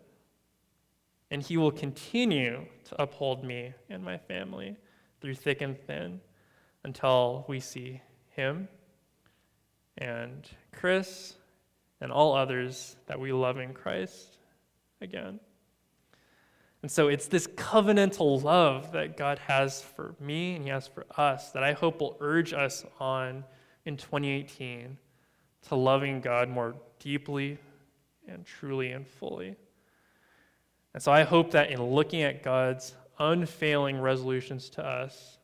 And 1.31 1.41
He 1.41 1.55
will 1.55 1.71
continue 1.71 2.65
to 2.83 3.01
uphold 3.01 3.45
me 3.45 3.73
and 3.89 4.03
my 4.03 4.17
family 4.17 4.75
through 5.21 5.35
thick 5.35 5.61
and 5.61 5.79
thin 5.87 6.19
until 6.83 7.45
we 7.47 7.61
see 7.61 8.01
Him 8.35 8.67
and 9.97 10.45
Chris 10.73 11.35
and 12.01 12.11
all 12.11 12.35
others 12.35 12.97
that 13.07 13.17
we 13.17 13.31
love 13.31 13.57
in 13.57 13.73
Christ 13.73 14.37
again. 14.99 15.39
And 16.81 16.91
so 16.91 17.07
it's 17.07 17.27
this 17.27 17.47
covenantal 17.47 18.43
love 18.43 18.91
that 18.91 19.15
God 19.15 19.39
has 19.39 19.81
for 19.81 20.15
me 20.19 20.55
and 20.55 20.65
He 20.65 20.69
has 20.69 20.85
for 20.85 21.05
us 21.17 21.51
that 21.51 21.63
I 21.63 21.71
hope 21.71 22.01
will 22.01 22.17
urge 22.19 22.51
us 22.51 22.85
on 22.99 23.45
in 23.85 23.95
2018 23.95 24.97
to 25.67 25.75
loving 25.75 26.21
God 26.21 26.49
more 26.49 26.75
deeply 26.99 27.57
and 28.27 28.45
truly 28.45 28.91
and 28.91 29.07
fully. 29.07 29.55
And 30.93 31.03
so 31.03 31.11
I 31.11 31.23
hope 31.23 31.51
that 31.51 31.71
in 31.71 31.81
looking 31.81 32.21
at 32.21 32.43
God's 32.43 32.93
unfailing 33.19 33.99
resolutions 33.99 34.69
to 34.71 34.85
us, 34.85 35.37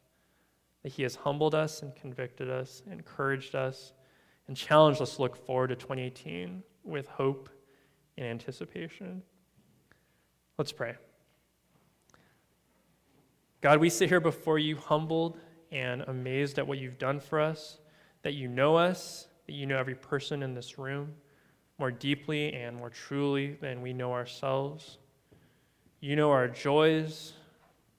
that 0.84 0.92
He 0.94 1.04
has 1.04 1.16
humbled 1.16 1.54
us 1.54 1.82
and 1.82 1.96
convicted 1.96 2.50
us, 2.50 2.84
encouraged 2.90 3.56
us, 3.56 3.94
and 4.48 4.56
challenged 4.56 5.02
us 5.02 5.16
to 5.16 5.22
look 5.22 5.36
forward 5.36 5.68
to 5.68 5.76
2018 5.76 6.64
with 6.84 7.08
hope 7.08 7.50
and 8.18 8.26
anticipation. 8.26 9.22
Let's 10.58 10.72
pray. 10.72 10.96
God, 13.62 13.80
we 13.80 13.90
sit 13.90 14.10
here 14.10 14.20
before 14.20 14.58
you 14.58 14.76
humbled 14.76 15.38
and 15.72 16.02
amazed 16.08 16.60
at 16.60 16.68
what 16.68 16.80
you've 16.80 16.98
done 16.98 17.20
for 17.20 17.40
us, 17.40 17.78
that 18.24 18.34
you 18.34 18.48
know 18.48 18.76
us, 18.76 19.28
that 19.52 19.58
you 19.58 19.66
know 19.66 19.78
every 19.78 19.96
person 19.96 20.44
in 20.44 20.54
this 20.54 20.80
room 20.80 21.12
more 21.78 21.92
deeply 21.92 22.54
and 22.54 22.78
more 22.78 22.90
truly 22.90 23.58
than 23.60 23.82
we 23.82 23.92
know 23.92 24.14
ourselves. 24.14 24.98
You 26.00 26.16
know 26.16 26.32
our 26.32 26.48
joys 26.48 27.34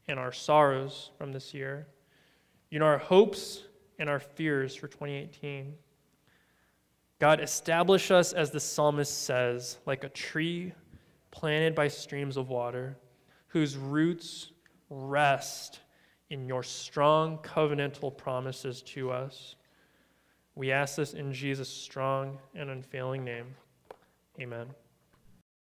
and 0.09 0.18
our 0.18 0.32
sorrows 0.32 1.11
from 1.18 1.30
this 1.30 1.53
year. 1.53 1.86
You 2.70 2.78
know 2.78 2.86
our 2.86 2.96
hopes 2.96 3.64
and 3.98 4.09
our 4.09 4.18
fears 4.18 4.74
for 4.74 4.88
2018. 4.88 5.74
God, 7.18 7.38
establish 7.42 8.11
us, 8.11 8.32
as 8.32 8.50
the 8.50 8.59
psalmist 8.59 9.24
says, 9.24 9.76
like 9.84 10.05
a 10.05 10.09
tree 10.09 10.72
planted 11.32 11.74
by 11.74 11.88
streams 11.88 12.38
of 12.38 12.48
water, 12.48 12.96
whose 13.48 13.76
roots 13.76 14.53
rest 14.88 15.80
in 16.30 16.46
your 16.46 16.62
strong 16.62 17.36
covenantal 17.42 18.16
promises 18.16 18.80
to 18.82 19.11
us. 19.11 19.57
We 20.55 20.70
ask 20.70 20.96
this 20.96 21.14
in 21.14 21.32
Jesus' 21.32 21.68
strong 21.68 22.38
and 22.55 22.70
unfailing 22.70 23.24
name. 23.24 23.55
Amen. 24.40 24.66